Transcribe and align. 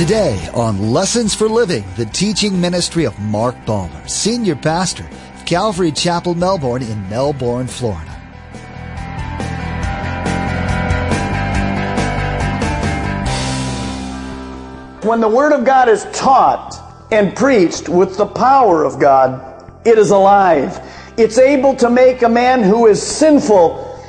Today 0.00 0.48
on 0.54 0.92
Lessons 0.94 1.34
for 1.34 1.46
Living, 1.46 1.84
the 1.98 2.06
teaching 2.06 2.58
ministry 2.58 3.04
of 3.04 3.18
Mark 3.18 3.54
Balmer, 3.66 4.08
Senior 4.08 4.56
Pastor 4.56 5.04
of 5.04 5.44
Calvary 5.44 5.92
Chapel, 5.92 6.34
Melbourne 6.34 6.82
in 6.82 7.06
Melbourne, 7.10 7.66
Florida. 7.66 8.10
When 15.02 15.20
the 15.20 15.28
Word 15.28 15.52
of 15.52 15.66
God 15.66 15.90
is 15.90 16.06
taught 16.14 16.80
and 17.12 17.36
preached 17.36 17.90
with 17.90 18.16
the 18.16 18.24
power 18.24 18.84
of 18.84 18.98
God, 18.98 19.70
it 19.84 19.98
is 19.98 20.12
alive. 20.12 20.80
It's 21.18 21.36
able 21.36 21.76
to 21.76 21.90
make 21.90 22.22
a 22.22 22.28
man 22.30 22.62
who 22.62 22.86
is 22.86 23.02
sinful 23.02 24.02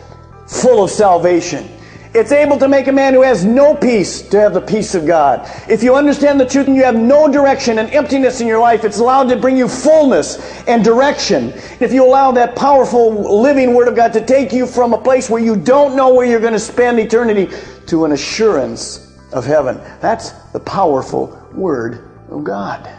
full 0.48 0.86
of 0.86 0.90
salvation. 0.90 1.70
It's 2.14 2.34
able 2.34 2.58
to 2.60 2.68
make 2.68 2.88
a 2.88 2.92
man 2.92 3.14
who 3.14 3.22
has 3.22 3.46
no 3.46 3.74
peace 3.74 4.22
to 4.22 4.40
have 4.40 4.54
the 4.54 4.60
peace 4.60 4.96
of 4.96 5.06
God. 5.06 5.50
If 5.70 5.82
you 5.82 5.96
understand 5.96 6.42
the 6.42 6.46
truth 6.46 6.68
and 6.68 6.76
you 6.76 6.84
have 6.84 6.96
no 6.96 7.32
direction 7.32 7.80
and 7.80 7.90
emptiness 7.92 8.42
in 8.42 8.48
your 8.48 8.60
life, 8.60 8.84
it's 8.84 9.00
allowed 9.00 9.30
to 9.30 9.38
bring 9.38 9.56
you 9.56 9.70
fullness 9.70 10.62
and 10.68 10.84
direction. 10.84 11.54
If 11.80 11.94
you 11.94 12.06
allow 12.06 12.34
that 12.34 12.54
powerful 12.58 13.42
living 13.42 13.74
Word 13.74 13.88
of 13.88 13.96
God 13.96 14.12
to 14.12 14.26
take 14.26 14.52
you 14.52 14.68
from 14.68 14.94
a 14.94 14.98
place 14.98 15.30
where 15.30 15.42
you 15.42 15.56
don't 15.56 15.96
know 15.96 16.14
where 16.14 16.28
you're 16.28 16.42
going 16.42 16.52
to 16.52 16.60
spend 16.60 17.00
eternity 17.00 17.50
to 17.88 18.04
an 18.04 18.12
assurance 18.12 19.18
of 19.32 19.46
heaven. 19.46 19.80
That's 20.02 20.32
the 20.52 20.60
powerful 20.60 21.28
Word 21.54 22.12
of 22.30 22.44
God. 22.44 22.90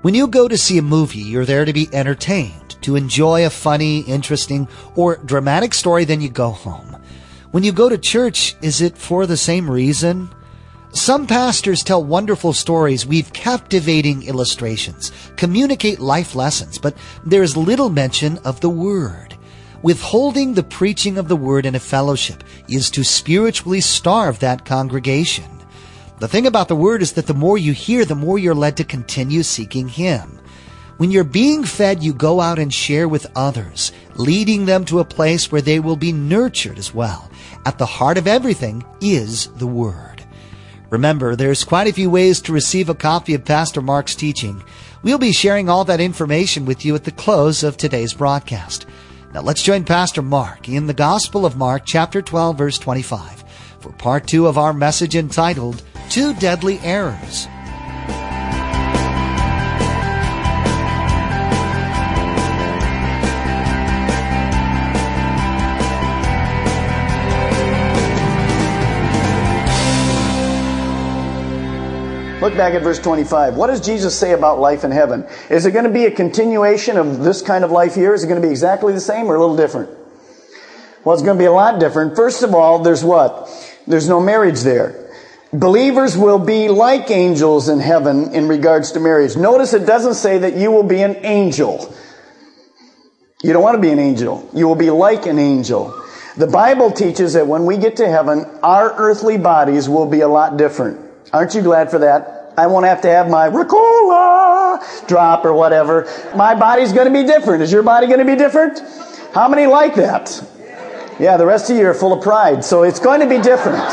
When 0.00 0.14
you 0.14 0.26
go 0.26 0.48
to 0.48 0.56
see 0.56 0.78
a 0.78 0.82
movie, 0.82 1.18
you're 1.18 1.44
there 1.44 1.66
to 1.66 1.72
be 1.74 1.90
entertained, 1.92 2.78
to 2.80 2.96
enjoy 2.96 3.44
a 3.44 3.50
funny, 3.50 4.00
interesting, 4.00 4.68
or 4.96 5.16
dramatic 5.18 5.74
story, 5.74 6.06
then 6.06 6.22
you 6.22 6.30
go 6.30 6.50
home. 6.50 6.97
When 7.50 7.62
you 7.62 7.72
go 7.72 7.88
to 7.88 7.96
church, 7.96 8.56
is 8.60 8.82
it 8.82 8.98
for 8.98 9.26
the 9.26 9.36
same 9.36 9.70
reason? 9.70 10.28
Some 10.92 11.26
pastors 11.26 11.82
tell 11.82 12.04
wonderful 12.04 12.52
stories, 12.52 13.06
weave 13.06 13.32
captivating 13.32 14.24
illustrations, 14.24 15.12
communicate 15.36 15.98
life 15.98 16.34
lessons, 16.34 16.76
but 16.76 16.94
there 17.24 17.42
is 17.42 17.56
little 17.56 17.88
mention 17.88 18.36
of 18.38 18.60
the 18.60 18.68
Word. 18.68 19.34
Withholding 19.80 20.52
the 20.52 20.62
preaching 20.62 21.16
of 21.16 21.28
the 21.28 21.36
Word 21.36 21.64
in 21.64 21.74
a 21.74 21.80
fellowship 21.80 22.44
is 22.68 22.90
to 22.90 23.02
spiritually 23.02 23.80
starve 23.80 24.40
that 24.40 24.66
congregation. 24.66 25.46
The 26.18 26.28
thing 26.28 26.46
about 26.46 26.68
the 26.68 26.76
Word 26.76 27.00
is 27.00 27.12
that 27.12 27.26
the 27.26 27.32
more 27.32 27.56
you 27.56 27.72
hear, 27.72 28.04
the 28.04 28.14
more 28.14 28.38
you're 28.38 28.54
led 28.54 28.76
to 28.76 28.84
continue 28.84 29.42
seeking 29.42 29.88
Him. 29.88 30.37
When 30.98 31.12
you're 31.12 31.22
being 31.22 31.62
fed, 31.62 32.02
you 32.02 32.12
go 32.12 32.40
out 32.40 32.58
and 32.58 32.74
share 32.74 33.06
with 33.06 33.30
others, 33.36 33.92
leading 34.16 34.66
them 34.66 34.84
to 34.86 34.98
a 34.98 35.04
place 35.04 35.50
where 35.50 35.62
they 35.62 35.78
will 35.78 35.94
be 35.94 36.10
nurtured 36.10 36.76
as 36.76 36.92
well. 36.92 37.30
At 37.64 37.78
the 37.78 37.86
heart 37.86 38.18
of 38.18 38.26
everything 38.26 38.84
is 39.00 39.46
the 39.58 39.66
Word. 39.68 40.24
Remember, 40.90 41.36
there's 41.36 41.62
quite 41.62 41.86
a 41.86 41.92
few 41.92 42.10
ways 42.10 42.40
to 42.40 42.52
receive 42.52 42.88
a 42.88 42.96
copy 42.96 43.34
of 43.34 43.44
Pastor 43.44 43.80
Mark's 43.80 44.16
teaching. 44.16 44.60
We'll 45.04 45.18
be 45.18 45.30
sharing 45.30 45.68
all 45.68 45.84
that 45.84 46.00
information 46.00 46.64
with 46.64 46.84
you 46.84 46.96
at 46.96 47.04
the 47.04 47.12
close 47.12 47.62
of 47.62 47.76
today's 47.76 48.12
broadcast. 48.12 48.86
Now 49.32 49.42
let's 49.42 49.62
join 49.62 49.84
Pastor 49.84 50.22
Mark 50.22 50.68
in 50.68 50.88
the 50.88 50.94
Gospel 50.94 51.46
of 51.46 51.56
Mark, 51.56 51.82
chapter 51.86 52.20
12, 52.20 52.58
verse 52.58 52.78
25, 52.78 53.44
for 53.78 53.92
part 53.92 54.26
two 54.26 54.48
of 54.48 54.58
our 54.58 54.72
message 54.72 55.14
entitled 55.14 55.84
Two 56.10 56.34
Deadly 56.34 56.80
Errors. 56.82 57.46
Look 72.48 72.56
back 72.56 72.72
at 72.72 72.82
verse 72.82 72.98
25. 72.98 73.56
What 73.56 73.66
does 73.66 73.84
Jesus 73.84 74.18
say 74.18 74.32
about 74.32 74.58
life 74.58 74.82
in 74.82 74.90
heaven? 74.90 75.26
Is 75.50 75.66
it 75.66 75.72
going 75.72 75.84
to 75.84 75.90
be 75.90 76.06
a 76.06 76.10
continuation 76.10 76.96
of 76.96 77.22
this 77.22 77.42
kind 77.42 77.62
of 77.62 77.70
life 77.70 77.94
here? 77.94 78.14
Is 78.14 78.24
it 78.24 78.28
going 78.28 78.40
to 78.40 78.46
be 78.46 78.50
exactly 78.50 78.94
the 78.94 79.02
same 79.02 79.26
or 79.26 79.34
a 79.34 79.38
little 79.38 79.54
different? 79.54 79.90
Well, 81.04 81.12
it's 81.12 81.22
going 81.22 81.36
to 81.36 81.42
be 81.42 81.44
a 81.44 81.52
lot 81.52 81.78
different. 81.78 82.16
First 82.16 82.42
of 82.42 82.54
all, 82.54 82.78
there's 82.78 83.04
what? 83.04 83.50
There's 83.86 84.08
no 84.08 84.18
marriage 84.18 84.62
there. 84.62 85.12
Believers 85.52 86.16
will 86.16 86.38
be 86.38 86.70
like 86.70 87.10
angels 87.10 87.68
in 87.68 87.80
heaven 87.80 88.32
in 88.32 88.48
regards 88.48 88.92
to 88.92 89.00
marriage. 89.00 89.36
Notice 89.36 89.74
it 89.74 89.84
doesn't 89.84 90.14
say 90.14 90.38
that 90.38 90.56
you 90.56 90.70
will 90.70 90.84
be 90.84 91.02
an 91.02 91.16
angel. 91.26 91.94
You 93.42 93.52
don't 93.52 93.62
want 93.62 93.74
to 93.74 93.82
be 93.82 93.90
an 93.90 93.98
angel. 93.98 94.48
You 94.54 94.66
will 94.66 94.74
be 94.74 94.88
like 94.88 95.26
an 95.26 95.38
angel. 95.38 96.02
The 96.38 96.46
Bible 96.46 96.92
teaches 96.92 97.34
that 97.34 97.46
when 97.46 97.66
we 97.66 97.76
get 97.76 97.96
to 97.96 98.08
heaven, 98.08 98.46
our 98.62 98.94
earthly 98.96 99.36
bodies 99.36 99.86
will 99.86 100.06
be 100.06 100.22
a 100.22 100.28
lot 100.28 100.56
different. 100.56 100.98
Aren't 101.30 101.54
you 101.54 101.60
glad 101.60 101.90
for 101.90 101.98
that? 101.98 102.37
I 102.58 102.66
won't 102.66 102.86
have 102.86 103.00
to 103.02 103.08
have 103.08 103.30
my 103.30 103.48
Ricola 103.48 105.06
drop 105.06 105.44
or 105.44 105.52
whatever. 105.52 106.08
My 106.34 106.56
body's 106.56 106.92
going 106.92 107.06
to 107.06 107.12
be 107.12 107.24
different. 107.24 107.62
Is 107.62 107.70
your 107.70 107.84
body 107.84 108.08
going 108.08 108.18
to 108.18 108.24
be 108.24 108.34
different? 108.34 108.80
How 109.32 109.48
many 109.48 109.66
like 109.66 109.94
that? 109.94 110.44
Yeah, 111.20 111.36
the 111.36 111.46
rest 111.46 111.70
of 111.70 111.76
you 111.76 111.86
are 111.86 111.94
full 111.94 112.12
of 112.12 112.22
pride, 112.22 112.64
so 112.64 112.82
it's 112.82 112.98
going 112.98 113.20
to 113.20 113.28
be 113.28 113.40
different. 113.40 113.84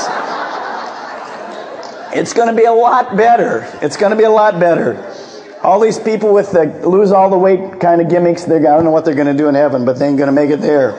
It's 2.15 2.33
going 2.33 2.47
to 2.47 2.55
be 2.55 2.65
a 2.65 2.73
lot 2.73 3.15
better. 3.15 3.69
It's 3.83 3.97
going 3.97 4.11
to 4.11 4.17
be 4.17 4.23
a 4.23 4.31
lot 4.31 4.59
better. 4.59 5.13
All 5.61 5.79
these 5.79 5.99
people 5.99 6.33
with 6.33 6.51
the 6.51 6.65
lose 6.87 7.11
all 7.11 7.29
the 7.29 7.37
weight 7.37 7.79
kind 7.79 8.01
of 8.01 8.09
gimmicks, 8.09 8.45
they, 8.45 8.57
I 8.57 8.61
don't 8.61 8.83
know 8.83 8.91
what 8.91 9.05
they're 9.05 9.15
going 9.15 9.27
to 9.27 9.37
do 9.37 9.47
in 9.47 9.55
heaven, 9.55 9.85
but 9.85 9.99
they 9.99 10.07
ain't 10.07 10.17
going 10.17 10.27
to 10.27 10.31
make 10.31 10.49
it 10.49 10.61
there. 10.61 10.91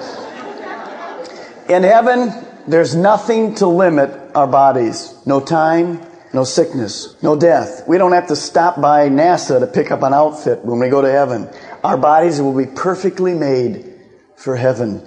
In 1.68 1.82
heaven, 1.82 2.32
there's 2.68 2.94
nothing 2.94 3.56
to 3.56 3.66
limit 3.66 4.10
our 4.36 4.46
bodies. 4.46 5.14
No 5.26 5.40
time, 5.40 6.00
no 6.32 6.44
sickness, 6.44 7.16
no 7.22 7.36
death. 7.36 7.84
We 7.86 7.98
don't 7.98 8.12
have 8.12 8.28
to 8.28 8.36
stop 8.36 8.80
by 8.80 9.08
NASA 9.08 9.60
to 9.60 9.66
pick 9.66 9.90
up 9.90 10.02
an 10.02 10.12
outfit 10.12 10.64
when 10.64 10.78
we 10.78 10.88
go 10.88 11.02
to 11.02 11.10
heaven. 11.10 11.48
Our 11.84 11.96
bodies 11.96 12.40
will 12.40 12.56
be 12.56 12.66
perfectly 12.66 13.34
made 13.34 13.94
for 14.36 14.56
heaven. 14.56 15.06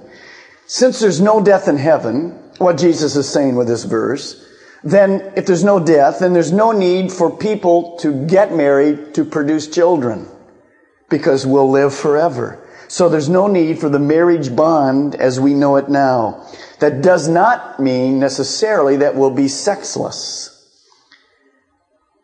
Since 0.68 1.00
there's 1.00 1.22
no 1.22 1.44
death 1.44 1.68
in 1.68 1.78
heaven, 1.78 2.32
what 2.58 2.78
Jesus 2.78 3.16
is 3.16 3.28
saying 3.28 3.56
with 3.56 3.68
this 3.68 3.84
verse, 3.86 4.46
then 4.84 5.34
if 5.36 5.46
there's 5.46 5.64
no 5.64 5.84
death, 5.84 6.20
then 6.20 6.34
there's 6.34 6.52
no 6.52 6.72
need 6.72 7.12
for 7.12 7.36
people 7.36 7.98
to 7.98 8.26
get 8.28 8.54
married 8.56 9.14
to 9.16 9.26
produce 9.26 9.68
children 9.68 10.28
because 11.10 11.46
we'll 11.46 11.70
live 11.70 11.94
forever. 11.94 12.66
So 12.88 13.08
there's 13.08 13.30
no 13.30 13.48
need 13.48 13.80
for 13.80 13.90
the 13.90 14.00
marriage 14.00 14.56
bond 14.56 15.16
as 15.16 15.40
we 15.40 15.54
know 15.54 15.76
it 15.76 15.90
now. 15.90 16.48
That 16.80 17.02
does 17.02 17.28
not 17.28 17.80
mean 17.80 18.20
necessarily 18.20 18.98
that 18.98 19.16
we'll 19.16 19.32
be 19.32 19.48
sexless. 19.48 20.59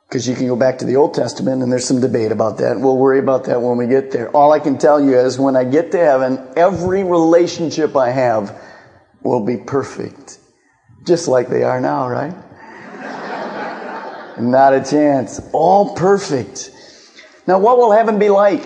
Because 0.08 0.28
you 0.28 0.36
can 0.36 0.48
go 0.48 0.56
back 0.56 0.78
to 0.80 0.86
the 0.86 0.96
Old 0.96 1.14
Testament 1.14 1.64
and 1.64 1.72
there's 1.72 1.86
some 1.86 2.00
debate 2.00 2.32
about 2.32 2.58
that. 2.58 2.80
We'll 2.80 2.98
worry 2.98 3.20
about 3.20 3.46
that 3.46 3.62
when 3.62 3.78
we 3.78 3.88
get 3.88 4.12
there. 4.12 4.30
All 4.30 4.52
I 4.52 4.60
can 4.60 4.78
tell 4.78 5.02
you 5.02 5.18
is 5.18 5.40
when 5.40 5.56
I 5.56 5.64
get 5.64 5.92
to 5.92 5.98
heaven, 5.98 6.40
every 6.56 7.04
relationship 7.04 7.96
I 7.96 8.12
have 8.12 8.62
will 9.24 9.44
be 9.44 9.58
perfect. 9.58 10.40
Just 11.06 11.28
like 11.28 11.50
they 11.50 11.64
are 11.64 11.82
now, 11.82 12.08
right? 12.08 12.34
Not 14.40 14.74
a 14.74 14.84
chance. 14.84 15.40
All 15.52 15.96
perfect. 15.96 16.72
Now, 17.48 17.60
what 17.60 17.78
will 17.78 17.92
heaven 17.92 18.20
be 18.20 18.30
like? 18.30 18.64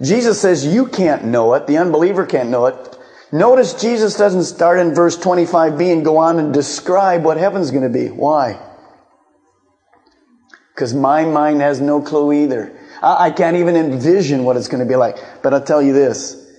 Jesus 0.00 0.40
says 0.40 0.66
you 0.66 0.86
can't 0.86 1.24
know 1.24 1.54
it. 1.54 1.66
The 1.66 1.78
unbeliever 1.78 2.26
can't 2.26 2.50
know 2.50 2.66
it. 2.66 2.96
Notice 3.32 3.74
Jesus 3.74 4.16
doesn't 4.16 4.44
start 4.44 4.78
in 4.78 4.94
verse 4.94 5.16
25b 5.16 5.92
and 5.92 6.04
go 6.04 6.18
on 6.18 6.38
and 6.38 6.54
describe 6.54 7.24
what 7.24 7.36
heaven's 7.36 7.70
going 7.70 7.82
to 7.82 7.88
be. 7.88 8.08
Why? 8.08 8.60
Because 10.76 10.92
my 10.92 11.24
mind 11.24 11.62
has 11.62 11.80
no 11.80 12.02
clue 12.02 12.32
either. 12.32 12.78
I, 13.02 13.28
I 13.28 13.30
can't 13.30 13.56
even 13.56 13.76
envision 13.76 14.44
what 14.44 14.58
it's 14.58 14.68
going 14.68 14.86
to 14.86 14.88
be 14.88 14.94
like. 14.94 15.16
But 15.42 15.54
I'll 15.54 15.64
tell 15.64 15.80
you 15.80 15.94
this. 15.94 16.52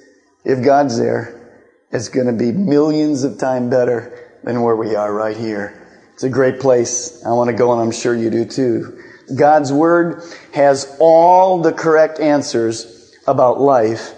If 0.43 0.65
God's 0.65 0.97
there, 0.97 1.61
it's 1.91 2.09
going 2.09 2.25
to 2.25 2.33
be 2.33 2.51
millions 2.51 3.23
of 3.23 3.37
times 3.37 3.69
better 3.69 4.39
than 4.43 4.63
where 4.63 4.75
we 4.75 4.95
are 4.95 5.13
right 5.13 5.37
here. 5.37 5.87
It's 6.15 6.23
a 6.23 6.29
great 6.29 6.59
place. 6.59 7.23
I 7.23 7.29
want 7.33 7.49
to 7.49 7.55
go 7.55 7.71
and 7.73 7.79
I'm 7.79 7.91
sure 7.91 8.15
you 8.15 8.31
do 8.31 8.43
too. 8.43 9.03
God's 9.35 9.71
Word 9.71 10.23
has 10.51 10.97
all 10.99 11.61
the 11.61 11.71
correct 11.71 12.19
answers 12.19 13.15
about 13.27 13.61
life 13.61 14.13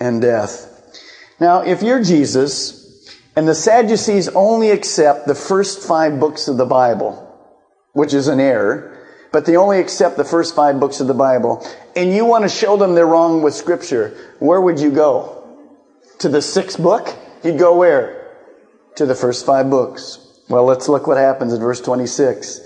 and 0.00 0.20
death. 0.20 0.72
Now, 1.38 1.60
if 1.60 1.82
you're 1.82 2.02
Jesus, 2.02 2.82
and 3.36 3.46
the 3.46 3.54
Sadducees 3.54 4.28
only 4.30 4.70
accept 4.70 5.28
the 5.28 5.36
first 5.36 5.86
five 5.86 6.18
books 6.18 6.48
of 6.48 6.56
the 6.56 6.64
Bible, 6.64 7.22
which 7.92 8.12
is 8.12 8.26
an 8.26 8.40
error, 8.40 8.95
but 9.36 9.44
they 9.44 9.54
only 9.54 9.80
accept 9.80 10.16
the 10.16 10.24
first 10.24 10.54
five 10.54 10.80
books 10.80 10.98
of 10.98 11.08
the 11.08 11.12
Bible, 11.12 11.62
and 11.94 12.10
you 12.10 12.24
want 12.24 12.44
to 12.44 12.48
show 12.48 12.78
them 12.78 12.94
they're 12.94 13.04
wrong 13.04 13.42
with 13.42 13.52
Scripture, 13.52 14.16
where 14.38 14.62
would 14.62 14.80
you 14.80 14.90
go? 14.90 15.46
To 16.20 16.30
the 16.30 16.40
sixth 16.40 16.82
book? 16.82 17.14
You'd 17.44 17.58
go 17.58 17.76
where? 17.76 18.34
To 18.94 19.04
the 19.04 19.14
first 19.14 19.44
five 19.44 19.68
books. 19.68 20.40
Well, 20.48 20.64
let's 20.64 20.88
look 20.88 21.06
what 21.06 21.18
happens 21.18 21.52
in 21.52 21.60
verse 21.60 21.82
26. 21.82 22.62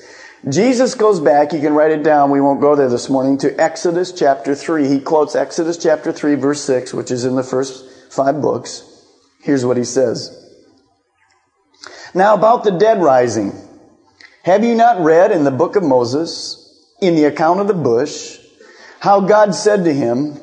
Jesus 0.48 0.94
goes 0.94 1.18
back, 1.18 1.52
you 1.52 1.58
can 1.58 1.74
write 1.74 1.90
it 1.90 2.04
down, 2.04 2.30
we 2.30 2.40
won't 2.40 2.60
go 2.60 2.76
there 2.76 2.88
this 2.88 3.10
morning, 3.10 3.36
to 3.38 3.60
Exodus 3.60 4.12
chapter 4.12 4.54
3. 4.54 4.86
He 4.86 5.00
quotes 5.00 5.34
Exodus 5.34 5.76
chapter 5.76 6.12
3, 6.12 6.36
verse 6.36 6.62
6, 6.62 6.94
which 6.94 7.10
is 7.10 7.24
in 7.24 7.34
the 7.34 7.42
first 7.42 7.84
five 8.12 8.40
books. 8.40 8.84
Here's 9.42 9.66
what 9.66 9.76
he 9.76 9.82
says. 9.82 10.30
Now 12.14 12.34
about 12.34 12.62
the 12.62 12.70
dead 12.70 13.02
rising. 13.02 13.60
Have 14.44 14.62
you 14.62 14.76
not 14.76 15.00
read 15.00 15.32
in 15.32 15.42
the 15.42 15.50
book 15.50 15.74
of 15.74 15.82
Moses 15.82 16.58
in 17.00 17.14
the 17.14 17.24
account 17.24 17.60
of 17.60 17.66
the 17.66 17.74
bush 17.74 18.38
how 19.00 19.20
God 19.20 19.54
said 19.54 19.84
to 19.84 19.94
him, 19.94 20.38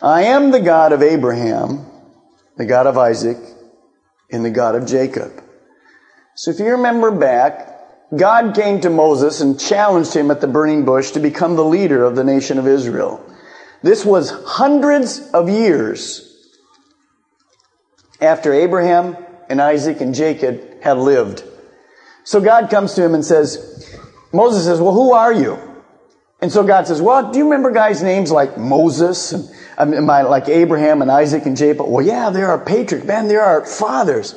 I 0.00 0.22
am 0.22 0.50
the 0.50 0.60
God 0.60 0.92
of 0.92 1.02
Abraham, 1.02 1.86
the 2.56 2.64
God 2.64 2.86
of 2.86 2.96
Isaac, 2.96 3.36
and 4.30 4.44
the 4.44 4.50
God 4.50 4.74
of 4.74 4.86
Jacob. 4.86 5.42
So 6.34 6.50
if 6.50 6.58
you 6.58 6.72
remember 6.72 7.10
back, 7.10 7.68
God 8.16 8.54
came 8.54 8.80
to 8.80 8.90
Moses 8.90 9.40
and 9.40 9.60
challenged 9.60 10.14
him 10.14 10.30
at 10.30 10.40
the 10.40 10.46
burning 10.46 10.84
bush 10.84 11.12
to 11.12 11.20
become 11.20 11.56
the 11.56 11.64
leader 11.64 12.02
of 12.04 12.16
the 12.16 12.24
nation 12.24 12.58
of 12.58 12.66
Israel. 12.66 13.24
This 13.82 14.04
was 14.04 14.30
hundreds 14.30 15.30
of 15.30 15.48
years 15.48 16.28
after 18.20 18.52
Abraham 18.52 19.16
and 19.48 19.60
Isaac 19.60 20.00
and 20.00 20.14
Jacob 20.14 20.82
had 20.82 20.96
lived. 20.96 21.44
So 22.24 22.40
God 22.40 22.70
comes 22.70 22.94
to 22.94 23.04
him 23.04 23.14
and 23.14 23.24
says, 23.24 23.98
Moses 24.32 24.64
says, 24.64 24.80
well, 24.80 24.94
who 24.94 25.12
are 25.12 25.32
you? 25.32 25.71
And 26.42 26.50
so 26.50 26.64
God 26.64 26.88
says, 26.88 27.00
well, 27.00 27.30
do 27.30 27.38
you 27.38 27.44
remember 27.44 27.70
guys' 27.70 28.02
names 28.02 28.32
like 28.32 28.58
Moses 28.58 29.32
and 29.32 29.48
um, 29.78 29.94
I 29.94 30.22
mean, 30.22 30.30
like 30.30 30.48
Abraham 30.48 31.00
and 31.00 31.08
Isaac 31.10 31.46
and 31.46 31.56
Jacob? 31.56 31.88
Well, 31.88 32.04
yeah, 32.04 32.30
they 32.30 32.42
are 32.42 32.58
patriarchs. 32.58 33.06
Man, 33.06 33.28
they 33.28 33.36
are 33.36 33.64
fathers. 33.64 34.34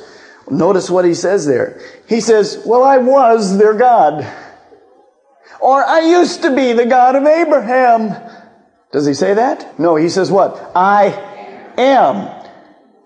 Notice 0.48 0.88
what 0.88 1.04
he 1.04 1.14
says 1.14 1.46
there. 1.46 1.80
He 2.08 2.20
says, 2.20 2.62
well, 2.64 2.84
I 2.84 2.98
was 2.98 3.58
their 3.58 3.74
God. 3.74 4.24
Or 5.60 5.84
I 5.84 6.00
used 6.00 6.42
to 6.42 6.54
be 6.54 6.72
the 6.72 6.86
God 6.86 7.16
of 7.16 7.24
Abraham. 7.24 8.14
Does 8.92 9.04
he 9.04 9.12
say 9.12 9.34
that? 9.34 9.78
No, 9.80 9.96
he 9.96 10.08
says 10.08 10.30
what? 10.30 10.70
I 10.76 11.08
am 11.76 12.30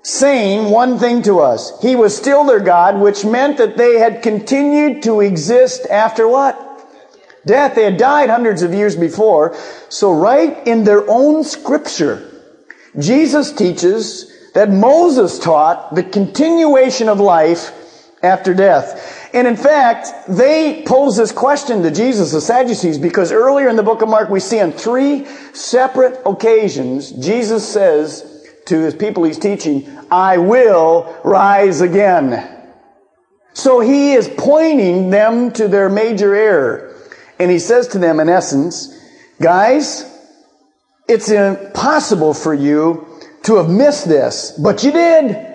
saying 0.02 0.70
one 0.70 0.98
thing 0.98 1.22
to 1.22 1.40
us. 1.40 1.80
He 1.80 1.96
was 1.96 2.14
still 2.14 2.44
their 2.44 2.60
God, 2.60 3.00
which 3.00 3.24
meant 3.24 3.56
that 3.56 3.78
they 3.78 3.98
had 3.98 4.22
continued 4.22 5.02
to 5.04 5.22
exist 5.22 5.86
after 5.90 6.28
what? 6.28 6.69
Death. 7.46 7.74
They 7.74 7.84
had 7.84 7.96
died 7.96 8.30
hundreds 8.30 8.62
of 8.62 8.74
years 8.74 8.96
before. 8.96 9.56
So 9.88 10.12
right 10.12 10.66
in 10.66 10.84
their 10.84 11.08
own 11.08 11.44
scripture, 11.44 12.30
Jesus 12.98 13.52
teaches 13.52 14.30
that 14.54 14.70
Moses 14.70 15.38
taught 15.38 15.94
the 15.94 16.02
continuation 16.02 17.08
of 17.08 17.20
life 17.20 17.72
after 18.22 18.52
death. 18.52 19.30
And 19.32 19.46
in 19.46 19.56
fact, 19.56 20.08
they 20.28 20.82
pose 20.86 21.16
this 21.16 21.32
question 21.32 21.82
to 21.82 21.90
Jesus, 21.90 22.32
the 22.32 22.40
Sadducees, 22.40 22.98
because 22.98 23.32
earlier 23.32 23.68
in 23.68 23.76
the 23.76 23.82
book 23.82 24.02
of 24.02 24.08
Mark, 24.08 24.28
we 24.28 24.40
see 24.40 24.60
on 24.60 24.72
three 24.72 25.24
separate 25.54 26.20
occasions, 26.26 27.12
Jesus 27.12 27.66
says 27.66 28.46
to 28.66 28.80
his 28.80 28.94
people 28.94 29.24
he's 29.24 29.38
teaching, 29.38 29.88
I 30.10 30.38
will 30.38 31.16
rise 31.24 31.80
again. 31.80 32.58
So 33.52 33.80
he 33.80 34.12
is 34.12 34.28
pointing 34.36 35.10
them 35.10 35.52
to 35.52 35.68
their 35.68 35.88
major 35.88 36.34
error. 36.34 36.89
And 37.40 37.50
he 37.50 37.58
says 37.58 37.88
to 37.88 37.98
them, 37.98 38.20
in 38.20 38.28
essence, 38.28 38.94
guys, 39.40 40.04
it's 41.08 41.30
impossible 41.30 42.34
for 42.34 42.52
you 42.52 43.06
to 43.44 43.56
have 43.56 43.70
missed 43.70 44.06
this, 44.06 44.52
but 44.62 44.84
you 44.84 44.92
did. 44.92 45.46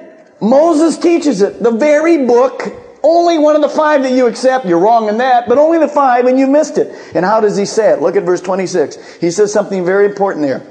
Moses 0.42 0.98
teaches 0.98 1.44
it. 1.44 1.62
The 1.62 1.72
very 1.72 2.26
book, 2.26 2.64
only 3.04 3.38
one 3.38 3.56
of 3.56 3.62
the 3.62 3.70
five 3.70 4.02
that 4.02 4.12
you 4.12 4.26
accept. 4.26 4.66
You're 4.66 4.80
wrong 4.80 5.10
in 5.10 5.20
that, 5.20 5.48
but 5.48 5.60
only 5.60 5.78
the 5.78 5.88
five 5.88 6.26
and 6.26 6.40
you 6.40 6.48
missed 6.48 6.80
it. 6.80 6.88
And 7.16 7.24
how 7.24 7.40
does 7.40 7.56
he 7.56 7.66
say 7.66 7.94
it? 7.94 8.02
Look 8.02 8.16
at 8.16 8.24
verse 8.24 8.42
26. 8.42 9.18
He 9.22 9.30
says 9.30 9.54
something 9.54 9.86
very 9.86 10.06
important 10.06 10.44
there. 10.44 10.66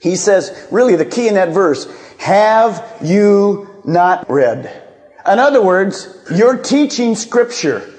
He 0.00 0.14
says, 0.14 0.68
really 0.70 0.94
the 0.94 1.04
key 1.04 1.26
in 1.26 1.34
that 1.34 1.48
verse, 1.50 1.86
have 2.18 2.98
you 3.02 3.82
not 3.84 4.30
read? 4.30 4.82
In 5.26 5.38
other 5.40 5.62
words, 5.62 6.16
you're 6.32 6.58
teaching 6.58 7.16
scripture. 7.16 7.90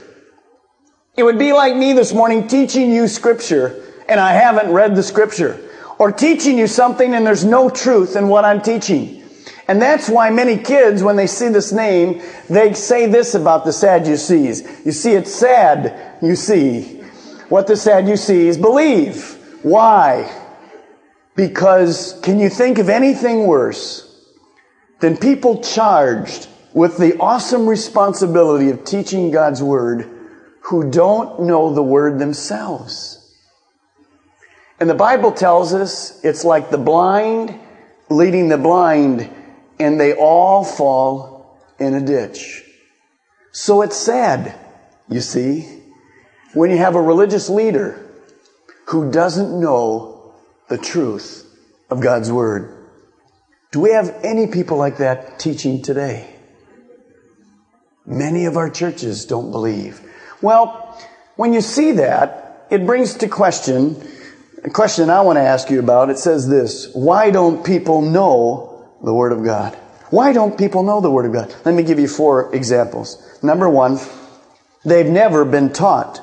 It 1.18 1.24
would 1.24 1.40
be 1.40 1.54
like 1.54 1.76
me 1.76 1.94
this 1.94 2.14
morning 2.14 2.48
teaching 2.48 2.92
you 2.92 3.08
scripture 3.08 3.82
and 4.10 4.20
I 4.20 4.34
haven't 4.34 4.72
read 4.72 4.96
the 4.96 5.04
scripture. 5.04 5.62
Or 5.98 6.12
teaching 6.12 6.58
you 6.58 6.68
something 6.68 7.14
and 7.14 7.26
there's 7.26 7.46
no 7.46 7.70
truth 7.70 8.18
in 8.18 8.28
what 8.28 8.44
I'm 8.44 8.62
teaching. 8.62 9.24
And 9.68 9.82
that's 9.82 10.10
why 10.10 10.30
many 10.30 10.58
kids, 10.58 11.02
when 11.02 11.16
they 11.16 11.26
see 11.26 11.48
this 11.48 11.72
name, 11.72 12.22
they 12.50 12.74
say 12.74 13.08
this 13.08 13.34
about 13.34 13.64
the 13.64 13.72
Sadducees. 13.72 14.62
You 14.86 14.92
see, 14.92 15.14
it's 15.14 15.34
sad, 15.34 16.18
you 16.22 16.36
see. 16.36 17.02
What 17.48 17.68
the 17.68 17.78
Sadducees 17.78 18.58
believe. 18.58 19.40
Why? 19.64 20.32
Because 21.36 22.20
can 22.24 22.40
you 22.40 22.50
think 22.50 22.78
of 22.78 22.90
anything 22.90 23.48
worse 23.48 24.02
than 25.00 25.18
people 25.18 25.64
charged 25.64 26.48
with 26.74 26.98
the 26.98 27.18
awesome 27.20 27.68
responsibility 27.68 28.70
of 28.70 28.84
teaching 28.84 29.32
God's 29.32 29.64
Word 29.64 30.15
who 30.70 30.90
don't 30.90 31.42
know 31.42 31.74
the 31.74 31.84
Word 31.84 32.20
themselves? 32.20 33.22
And 34.80 34.90
the 34.90 34.96
Bible 34.96 35.32
tells 35.32 35.74
us 35.74 36.24
it's 36.24 36.44
like 36.44 36.70
the 36.70 36.78
blind 36.78 37.60
leading 38.10 38.50
the 38.50 38.58
blind, 38.58 39.30
and 39.80 40.00
they 40.00 40.14
all 40.14 40.64
fall 40.64 41.60
in 41.80 41.94
a 41.94 42.06
ditch. 42.06 42.64
So 43.52 43.82
it's 43.82 43.98
sad, 43.98 44.58
you 45.10 45.22
see, 45.22 45.82
when 46.54 46.72
you 46.72 46.78
have 46.78 46.96
a 46.96 47.02
religious 47.02 47.50
leader 47.50 48.02
who 48.88 49.12
doesn't 49.12 49.60
know 49.60 50.36
the 50.70 50.78
truth 50.78 51.46
of 51.90 52.02
God's 52.02 52.32
Word. 52.32 52.72
Do 53.72 53.80
we 53.80 53.92
have 53.92 54.20
any 54.24 54.48
people 54.48 54.78
like 54.78 54.98
that 54.98 55.40
teaching 55.40 55.82
today? 55.82 56.36
Many 58.06 58.46
of 58.46 58.56
our 58.56 58.70
churches 58.70 59.26
don't 59.26 59.52
believe. 59.52 60.05
Well, 60.46 60.96
when 61.38 61.54
you 61.54 61.62
see 61.62 61.94
that, 61.94 62.68
it 62.70 62.86
brings 62.86 63.16
to 63.16 63.28
question 63.28 64.00
a 64.64 64.70
question 64.70 65.10
I 65.10 65.22
want 65.22 65.38
to 65.38 65.42
ask 65.42 65.72
you 65.72 65.80
about. 65.80 66.12
It 66.12 66.20
says 66.20 66.48
this 66.48 66.92
Why 66.94 67.32
don't 67.32 67.66
people 67.66 68.04
know 68.04 68.86
the 69.04 69.12
Word 69.12 69.32
of 69.32 69.44
God? 69.44 69.74
Why 70.12 70.34
don't 70.34 70.56
people 70.56 70.84
know 70.84 71.02
the 71.02 71.10
Word 71.10 71.26
of 71.26 71.34
God? 71.34 71.56
Let 71.66 71.74
me 71.74 71.82
give 71.82 71.98
you 71.98 72.08
four 72.08 72.54
examples. 72.54 73.18
Number 73.42 73.68
one, 73.68 73.98
they've 74.86 75.10
never 75.10 75.46
been 75.46 75.74
taught 75.74 76.22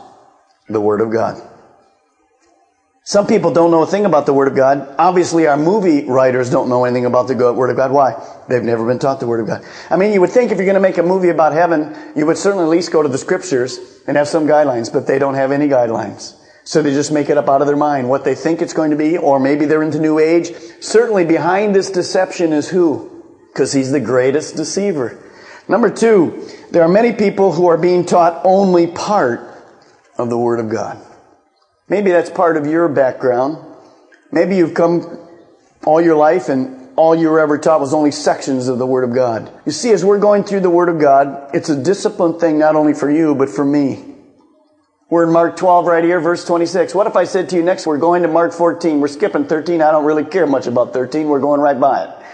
the 0.69 0.81
Word 0.81 1.01
of 1.01 1.11
God. 1.11 1.43
Some 3.05 3.27
people 3.27 3.53
don't 3.53 3.73
know 3.73 3.83
a 3.83 3.87
thing 3.87 4.07
about 4.07 4.27
the 4.27 4.33
Word 4.33 4.47
of 4.47 4.55
God. 4.55 4.95
Obviously, 4.97 5.49
our 5.49 5.57
movie 5.57 6.05
writers 6.05 6.51
don't 6.51 6.69
know 6.69 6.85
anything 6.85 7.05
about 7.05 7.27
the 7.27 7.35
Word 7.53 7.71
of 7.71 7.77
God. 7.77 7.91
Why? 7.91 8.15
They've 8.49 8.63
never 8.63 8.87
been 8.87 9.01
taught 9.01 9.19
the 9.19 9.27
Word 9.27 9.41
of 9.41 9.49
God. 9.49 9.65
I 9.91 9.97
mean, 9.97 10.13
you 10.13 10.21
would 10.21 10.31
think 10.31 10.53
if 10.53 10.59
you're 10.59 10.67
going 10.67 10.75
to 10.75 10.81
make 10.81 10.99
a 10.99 11.03
movie 11.03 11.31
about 11.31 11.53
heaven, 11.53 11.97
you 12.15 12.27
would 12.27 12.39
certainly 12.39 12.65
at 12.65 12.71
least 12.71 12.93
go 12.93 13.03
to 13.03 13.09
the 13.09 13.19
Scriptures 13.19 14.03
and 14.07 14.17
have 14.17 14.29
some 14.29 14.47
guidelines, 14.47 14.93
but 14.93 15.09
they 15.09 15.19
don't 15.19 15.35
have 15.35 15.51
any 15.51 15.67
guidelines. 15.67 16.37
So 16.63 16.81
they 16.81 16.93
just 16.93 17.11
make 17.11 17.29
it 17.29 17.37
up 17.37 17.49
out 17.49 17.61
of 17.61 17.67
their 17.67 17.77
mind 17.77 18.09
what 18.09 18.23
they 18.23 18.37
think 18.37 18.63
it's 18.63 18.73
going 18.73 18.93
to 18.93 18.97
be, 18.97 19.19
or 19.19 19.41
maybe 19.41 19.65
they're 19.65 19.83
into 19.83 19.99
New 19.99 20.21
Age. 20.21 20.53
Certainly 20.81 21.25
behind 21.25 21.75
this 21.75 21.91
deception 21.91 22.53
is 22.53 22.69
who? 22.69 23.25
Because 23.53 23.73
he's 23.73 23.91
the 23.91 23.99
greatest 23.99 24.55
deceiver. 24.55 25.19
Number 25.67 25.91
two, 25.91 26.49
there 26.71 26.83
are 26.83 26.89
many 26.89 27.13
people 27.13 27.51
who 27.51 27.67
are 27.67 27.79
being 27.79 28.07
taught 28.07 28.43
only 28.45 28.87
part 28.87 29.41
of 30.17 30.31
the 30.31 30.39
Word 30.39 30.61
of 30.61 30.71
God. 30.71 31.05
Maybe 31.89 32.11
that's 32.11 32.31
part 32.31 32.57
of 32.57 32.67
your 32.67 32.89
background. 32.89 33.59
Maybe 34.31 34.57
you've 34.57 34.75
come 34.75 35.19
all 35.85 36.01
your 36.01 36.17
life 36.17 36.49
and 36.49 36.91
all 36.97 37.15
you 37.15 37.29
were 37.29 37.41
ever 37.41 37.59
taught 37.59 37.81
was 37.81 37.95
only 37.95 38.11
sections 38.11 38.69
of 38.69 38.79
the 38.79 38.87
Word 38.87 39.05
of 39.05 39.15
God. 39.15 39.51
You 39.65 39.73
see, 39.73 39.91
as 39.93 40.05
we're 40.05 40.19
going 40.19 40.45
through 40.45 40.61
the 40.61 40.71
Word 40.71 40.89
of 40.89 41.01
God, 41.01 41.51
it's 41.55 41.69
a 41.69 41.83
discipline 41.83 42.39
thing 42.39 42.59
not 42.59 42.77
only 42.77 42.95
for 42.95 43.11
you, 43.11 43.35
but 43.35 43.49
for 43.49 43.65
me. 43.65 44.05
We're 45.11 45.25
in 45.25 45.33
Mark 45.33 45.57
12 45.57 45.87
right 45.87 46.05
here, 46.05 46.21
verse 46.21 46.45
26. 46.47 46.95
What 46.95 47.07
if 47.07 47.17
I 47.17 47.25
said 47.25 47.51
to 47.51 47.57
you 47.57 47.63
next, 47.63 47.87
we're 47.87 47.99
going 47.99 48.23
to 48.23 48.29
Mark 48.29 48.53
14. 48.53 49.01
We're 49.01 49.09
skipping 49.09 49.45
13. 49.45 49.83
I 49.83 49.91
don't 49.91 50.05
really 50.05 50.25
care 50.25 50.47
much 50.47 50.67
about 50.67 50.95
13. 50.95 51.29
We're 51.29 51.41
going 51.41 51.61
right 51.61 51.79
by 51.79 52.05
it. 52.05 52.25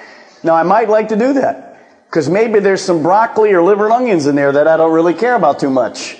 Now, 0.44 0.54
I 0.54 0.62
might 0.62 0.88
like 0.88 1.08
to 1.08 1.16
do 1.16 1.32
that 1.34 1.80
because 2.06 2.28
maybe 2.28 2.60
there's 2.60 2.82
some 2.82 3.02
broccoli 3.02 3.52
or 3.52 3.62
liver 3.62 3.86
and 3.86 3.92
onions 3.92 4.26
in 4.26 4.36
there 4.36 4.52
that 4.52 4.68
I 4.68 4.76
don't 4.76 4.92
really 4.92 5.14
care 5.14 5.34
about 5.34 5.58
too 5.58 5.70
much. 5.70 6.18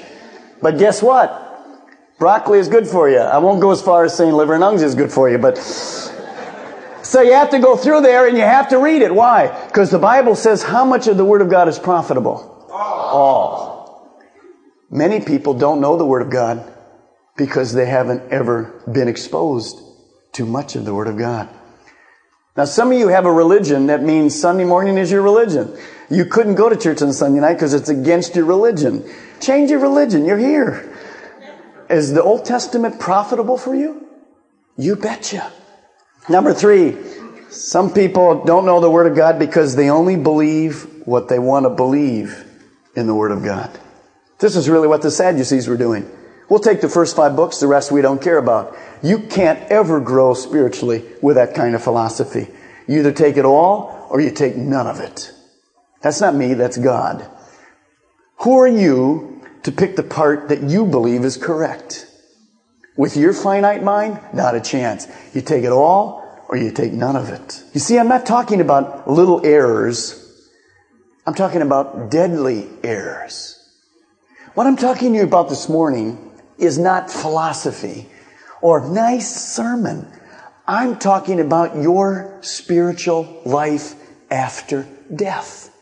But 0.61 0.79
guess 0.79 1.01
what? 1.01 1.48
Broccoli 2.19 2.59
is 2.59 2.69
good 2.69 2.87
for 2.87 3.09
you. 3.09 3.19
I 3.19 3.39
won't 3.39 3.61
go 3.61 3.71
as 3.71 3.81
far 3.81 4.05
as 4.05 4.17
saying 4.17 4.33
liver 4.33 4.55
and 4.55 4.65
onions 4.65 4.83
is 4.83 4.95
good 4.95 5.13
for 5.13 5.31
you, 5.31 5.39
but 5.39 5.57
so 7.03 7.23
you 7.23 7.33
have 7.33 7.51
to 7.51 7.61
go 7.61 7.77
through 7.77 8.03
there 8.03 8.27
and 8.27 8.37
you 8.37 8.43
have 8.43 8.69
to 8.71 8.79
read 8.79 9.03
it. 9.03 9.15
Why? 9.15 9.67
Because 9.67 9.91
the 9.91 9.99
Bible 9.99 10.35
says 10.35 10.63
how 10.63 10.85
much 10.85 11.07
of 11.07 11.17
the 11.17 11.25
Word 11.25 11.43
of 11.43 11.49
God 11.49 11.69
is 11.69 11.79
profitable? 11.79 12.67
All. 12.71 13.17
All. 13.17 14.23
Many 14.91 15.21
people 15.21 15.55
don't 15.55 15.81
know 15.81 15.97
the 15.97 16.05
Word 16.05 16.23
of 16.23 16.31
God 16.31 16.73
because 17.37 17.73
they 17.73 17.87
haven't 17.87 18.33
ever 18.33 18.83
been 18.93 19.07
exposed 19.07 19.81
to 20.33 20.45
much 20.45 20.75
of 20.75 20.85
the 20.85 20.95
Word 20.95 21.07
of 21.07 21.17
God. 21.17 21.49
Now, 22.57 22.65
some 22.65 22.91
of 22.91 22.99
you 22.99 23.07
have 23.09 23.25
a 23.25 23.33
religion 23.33 23.87
that 23.87 24.03
means 24.03 24.39
Sunday 24.39 24.65
morning 24.65 24.99
is 24.99 25.13
your 25.13 25.23
religion. 25.23 25.79
You 26.11 26.25
couldn't 26.25 26.57
go 26.57 26.69
to 26.69 26.77
church 26.77 27.01
on 27.03 27.13
Sunday 27.13 27.39
night 27.39 27.55
because 27.55 27.73
it's 27.73 27.89
against 27.89 28.35
your 28.35 28.47
religion. 28.47 29.09
Change 29.41 29.71
your 29.71 29.79
religion. 29.79 30.25
You're 30.25 30.39
here. 30.39 30.98
Is 31.91 32.13
the 32.13 32.23
Old 32.23 32.45
Testament 32.45 33.01
profitable 33.01 33.57
for 33.57 33.75
you? 33.75 34.07
You 34.77 34.97
betcha. 34.97 35.53
Number 36.29 36.53
three, 36.53 36.97
some 37.51 37.93
people 37.93 38.45
don't 38.45 38.67
know 38.67 38.81
the 38.81 38.91
Word 38.91 39.07
of 39.11 39.17
God 39.17 39.39
because 39.39 39.75
they 39.75 39.91
only 39.91 40.17
believe 40.17 41.07
what 41.07 41.29
they 41.29 41.39
want 41.39 41.65
to 41.65 41.71
believe 41.71 42.45
in 42.95 43.07
the 43.07 43.15
Word 43.15 43.33
of 43.33 43.43
God. 43.43 43.71
This 44.39 44.55
is 44.55 44.69
really 44.69 44.87
what 44.87 45.03
the 45.03 45.11
Sadducees 45.11 45.67
were 45.67 45.77
doing. 45.77 46.09
We'll 46.49 46.61
take 46.61 46.81
the 46.81 46.89
first 46.89 47.17
five 47.17 47.37
books, 47.37 47.61
the 47.61 47.67
rest 47.67 47.91
we 47.91 48.03
don't 48.03 48.23
care 48.23 48.39
about. 48.39 48.77
You 49.03 49.21
can't 49.21 49.61
ever 49.71 50.01
grow 50.01 50.35
spiritually 50.35 51.05
with 51.23 51.37
that 51.37 51.55
kind 51.55 51.75
of 51.75 51.83
philosophy. 51.83 52.49
You 52.87 53.01
either 53.01 53.13
take 53.13 53.37
it 53.37 53.45
all 53.45 54.07
or 54.11 54.21
you 54.21 54.31
take 54.31 54.57
none 54.57 54.87
of 54.87 55.01
it. 55.01 55.33
That's 56.01 56.21
not 56.21 56.35
me, 56.35 56.55
that's 56.55 56.79
God. 56.79 57.29
Who 58.39 58.57
are 58.59 58.69
you 58.69 59.38
to 59.63 59.73
pick 59.73 59.97
the 59.97 60.03
part 60.03 60.49
that 60.49 60.63
you 60.63 60.87
believe 60.87 61.25
is 61.25 61.37
correct? 61.37 62.07
With 62.97 63.17
your 63.17 63.33
finite 63.33 63.83
mind, 63.83 64.21
not 64.35 64.55
a 64.55 64.61
chance. 64.61 65.07
You 65.35 65.41
take 65.41 65.65
it 65.65 65.73
all 65.73 66.25
or 66.49 66.57
you 66.57 66.73
take 66.73 66.93
none 66.93 67.17
of 67.17 67.29
it. 67.29 67.63
You 67.75 67.81
see, 67.81 67.99
I'm 67.99 68.09
not 68.09 68.27
talking 68.27 68.61
about 68.61 69.09
little 69.09 69.45
errors. 69.45 70.25
I'm 71.27 71.35
talking 71.35 71.63
about 71.63 72.11
deadly 72.11 72.69
errors. 72.83 73.55
What 74.55 74.67
I'm 74.67 74.77
talking 74.77 75.13
to 75.13 75.19
you 75.19 75.25
about 75.25 75.49
this 75.49 75.69
morning 75.69 76.33
is 76.59 76.79
not 76.79 77.11
philosophy 77.11 78.09
or 78.61 78.89
nice 78.89 79.31
sermon. 79.31 80.11
I'm 80.67 80.99
talking 80.99 81.41
about 81.41 81.77
your 81.77 82.39
spiritual 82.41 83.43
life 83.45 83.95
after 84.31 84.89
death. 85.15 85.75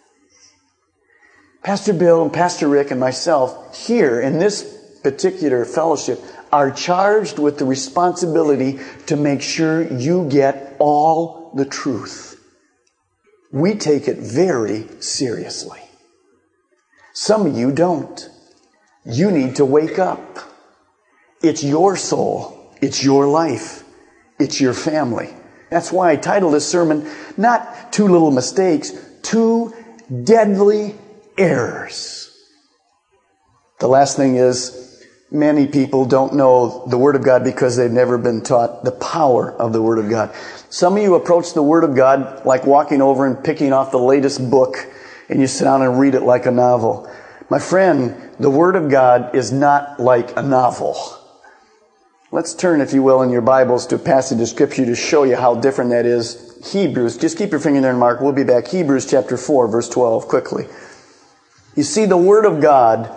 Pastor 1.67 1.95
Bill 1.95 2.23
and 2.23 2.33
Pastor 2.33 2.69
Rick 2.69 2.93
and 2.93 3.01
myself 3.01 3.77
here 3.89 4.21
in 4.21 4.39
this 4.39 4.63
particular 5.03 5.65
fellowship 5.65 6.21
are 6.53 6.71
charged 6.71 7.41
with 7.41 7.59
the 7.59 7.65
responsibility 7.65 8.79
to 9.07 9.17
make 9.17 9.43
sure 9.43 9.83
you 9.93 10.29
get 10.29 10.77
all 10.79 11.51
the 11.57 11.65
truth. 11.65 12.41
We 13.51 13.75
take 13.75 14.07
it 14.07 14.19
very 14.19 14.87
seriously. 15.01 15.81
Some 17.13 17.47
of 17.47 17.59
you 17.59 17.73
don't. 17.73 18.31
You 19.05 19.33
need 19.33 19.57
to 19.57 19.65
wake 19.65 19.99
up. 19.99 20.39
It's 21.43 21.65
your 21.65 21.97
soul. 21.97 22.77
It's 22.81 23.03
your 23.03 23.27
life. 23.27 23.83
It's 24.39 24.61
your 24.61 24.73
family. 24.73 25.35
That's 25.71 25.91
why 25.91 26.13
I 26.13 26.17
titled 26.17 26.55
this 26.55 26.69
sermon, 26.69 27.11
not 27.37 27.93
two 27.93 28.07
little 28.07 28.31
mistakes, 28.31 28.93
two 29.23 29.75
deadly 30.23 30.95
errors. 31.39 32.31
The 33.79 33.89
last 33.89 34.17
thing 34.17 34.37
is, 34.37 35.05
many 35.31 35.67
people 35.67 36.07
don't 36.07 36.35
know 36.35 36.87
the 36.87 36.99
Word 36.99 37.17
of 37.17 37.25
God 37.25 37.45
because 37.45 37.77
they've 37.77 37.91
never 37.91 38.17
been 38.17 38.43
taught 38.43 38.85
the 38.85 38.93
power 38.93 39.53
of 39.53 39.73
the 39.73 39.83
Word 39.83 39.99
of 39.99 40.09
God. 40.09 40.35
Some 40.71 40.97
of 40.97 41.03
you 41.03 41.15
approach 41.15 41.53
the 41.53 41.63
Word 41.63 41.85
of 41.85 41.95
God 41.95 42.45
like 42.47 42.65
walking 42.65 43.03
over 43.03 43.27
and 43.27 43.43
picking 43.43 43.73
off 43.73 43.91
the 43.91 43.99
latest 43.99 44.51
book 44.51 44.77
and 45.29 45.41
you 45.41 45.47
sit 45.47 45.65
down 45.65 45.83
and 45.83 45.99
read 45.99 46.15
it 46.15 46.23
like 46.23 46.47
a 46.47 46.51
novel. 46.51 47.11
My 47.51 47.59
friend, 47.59 48.31
the 48.39 48.51
Word 48.51 48.77
of 48.77 48.91
God 48.91 49.35
is 49.35 49.53
not 49.53 50.01
like 50.01 50.37
a 50.37 50.43
novel. 50.43 50.97
Let's 52.33 52.55
turn, 52.55 52.81
if 52.81 52.93
you 52.93 53.03
will, 53.03 53.23
in 53.23 53.31
your 53.31 53.41
Bibles 53.41 53.87
to 53.87 53.97
a 53.97 53.99
passage 53.99 54.41
of 54.41 54.49
Scripture 54.49 54.85
to 54.85 54.95
show 54.95 55.25
you 55.25 55.37
how 55.37 55.55
different 55.55 55.91
that 55.91 56.07
is. 56.07 56.43
Hebrews, 56.73 57.17
just 57.17 57.39
keep 57.39 57.51
your 57.51 57.61
finger 57.61 57.81
there 57.81 57.91
and 57.91 58.01
mark. 58.01 58.21
We'll 58.21 58.33
be 58.33 58.45
back. 58.45 58.67
Hebrews 58.67 59.09
chapter 59.09 59.37
4, 59.37 59.69
verse 59.69 59.89
12, 59.89 60.27
quickly. 60.27 60.67
You 61.77 61.83
see, 61.83 62.07
the 62.07 62.17
Word 62.17 62.47
of 62.47 62.63
God 62.63 63.15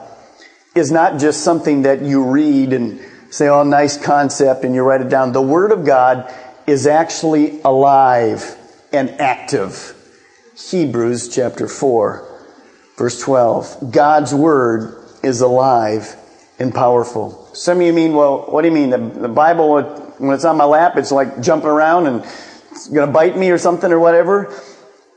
is 0.76 0.92
not 0.92 1.20
just 1.20 1.44
something 1.44 1.84
that 1.84 2.02
you 2.02 2.24
read 2.24 2.74
and 2.74 3.00
say, 3.30 3.48
oh, 3.48 3.64
nice 3.64 3.98
concept, 3.98 4.66
and 4.66 4.76
you 4.76 4.84
write 4.84 5.02
it 5.02 5.10
down. 5.10 5.32
The 5.32 5.42
Word 5.42 5.72
of 5.72 5.86
God 5.86 6.32
is 6.68 6.86
actually 6.86 7.62
alive 7.62 8.58
and 8.92 9.10
active. 9.12 9.96
Hebrews 10.70 11.34
chapter 11.34 11.68
4, 11.70 12.42
verse 12.98 13.22
12. 13.22 13.92
God's 13.92 14.36
Word 14.36 14.94
is 15.24 15.40
alive 15.40 16.18
and 16.60 16.76
powerful. 16.76 17.50
Some 17.54 17.80
of 17.80 17.84
you 17.86 17.94
mean, 17.94 18.14
well, 18.14 18.46
what 18.52 18.64
do 18.64 18.68
you 18.68 18.74
mean? 18.74 18.90
The, 18.90 18.98
the 18.98 19.30
Bible, 19.30 19.82
when 20.18 20.34
it's 20.34 20.44
on 20.46 20.58
my 20.58 20.66
lap, 20.66 20.98
it's 20.98 21.12
like 21.12 21.42
jumping 21.42 21.70
around 21.70 22.08
and 22.08 22.26
it's 22.72 22.90
going 22.90 23.08
to 23.08 23.14
bite 23.14 23.38
me 23.38 23.52
or 23.52 23.58
something 23.58 23.90
or 23.92 24.00
whatever? 24.00 24.54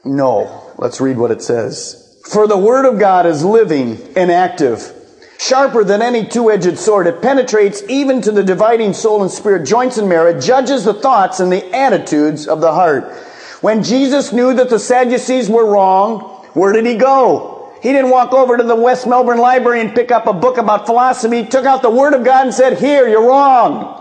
No. 0.05 0.71
Let's 0.79 1.01
read 1.01 1.17
what 1.19 1.33
it 1.33 1.43
says. 1.43 1.99
For 2.25 2.47
the 2.47 2.59
Word 2.59 2.87
of 2.87 2.99
God 2.99 3.27
is 3.27 3.45
living 3.45 3.99
and 4.17 4.31
active, 4.31 4.93
sharper 5.39 5.85
than 5.85 6.03
any 6.03 6.25
two-edged 6.25 6.79
sword. 6.79 7.07
It 7.07 7.21
penetrates 7.21 7.83
even 7.89 8.21
to 8.23 8.33
the 8.33 8.45
dividing 8.45 8.93
soul 8.95 9.23
and 9.23 9.31
spirit, 9.31 9.67
joints 9.67 9.99
and 9.99 10.09
marrow. 10.09 10.37
It 10.37 10.41
judges 10.41 10.85
the 10.85 10.95
thoughts 10.95 11.41
and 11.41 11.51
the 11.51 11.75
attitudes 11.75 12.47
of 12.47 12.61
the 12.61 12.73
heart. 12.73 13.13
When 13.61 13.83
Jesus 13.83 14.33
knew 14.33 14.55
that 14.55 14.71
the 14.71 14.79
Sadducees 14.79 15.51
were 15.51 15.67
wrong, 15.67 16.21
where 16.55 16.73
did 16.73 16.87
he 16.87 16.97
go? 16.97 17.73
He 17.83 17.93
didn't 17.93 18.11
walk 18.11 18.33
over 18.33 18.57
to 18.57 18.63
the 18.63 18.77
West 18.77 19.07
Melbourne 19.07 19.39
Library 19.39 19.81
and 19.81 19.95
pick 19.95 20.13
up 20.13 20.29
a 20.29 20.33
book 20.33 20.57
about 20.57 20.87
philosophy. 20.87 21.43
He 21.43 21.49
took 21.49 21.65
out 21.65 21.83
the 21.83 21.91
Word 21.91 22.15
of 22.15 22.25
God 22.25 22.47
and 22.47 22.55
said, 22.55 22.79
here, 22.79 23.09
you're 23.09 23.27
wrong. 23.27 23.99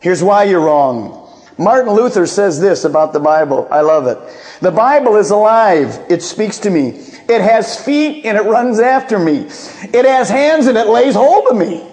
Here's 0.00 0.22
why 0.22 0.44
you're 0.44 0.60
wrong. 0.60 1.21
Martin 1.58 1.92
Luther 1.92 2.26
says 2.26 2.60
this 2.60 2.84
about 2.84 3.12
the 3.12 3.20
Bible. 3.20 3.68
I 3.70 3.80
love 3.80 4.06
it. 4.06 4.18
The 4.60 4.70
Bible 4.70 5.16
is 5.16 5.30
alive. 5.30 6.00
It 6.08 6.22
speaks 6.22 6.58
to 6.60 6.70
me. 6.70 6.88
It 7.28 7.40
has 7.40 7.82
feet 7.82 8.24
and 8.24 8.36
it 8.36 8.44
runs 8.44 8.80
after 8.80 9.18
me. 9.18 9.46
It 9.82 10.04
has 10.04 10.28
hands 10.28 10.66
and 10.66 10.78
it 10.78 10.86
lays 10.86 11.14
hold 11.14 11.48
of 11.48 11.56
me. 11.56 11.86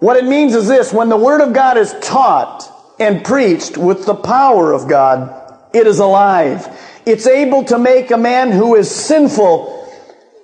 What 0.00 0.16
it 0.16 0.24
means 0.24 0.54
is 0.54 0.68
this. 0.68 0.92
When 0.92 1.08
the 1.08 1.16
Word 1.16 1.40
of 1.40 1.52
God 1.52 1.76
is 1.76 1.94
taught 2.00 2.68
and 3.00 3.24
preached 3.24 3.76
with 3.76 4.06
the 4.06 4.14
power 4.14 4.72
of 4.72 4.88
God, 4.88 5.34
it 5.72 5.86
is 5.86 5.98
alive. 5.98 6.68
It's 7.06 7.26
able 7.26 7.64
to 7.64 7.78
make 7.78 8.10
a 8.10 8.18
man 8.18 8.52
who 8.52 8.74
is 8.76 8.90
sinful 8.90 9.90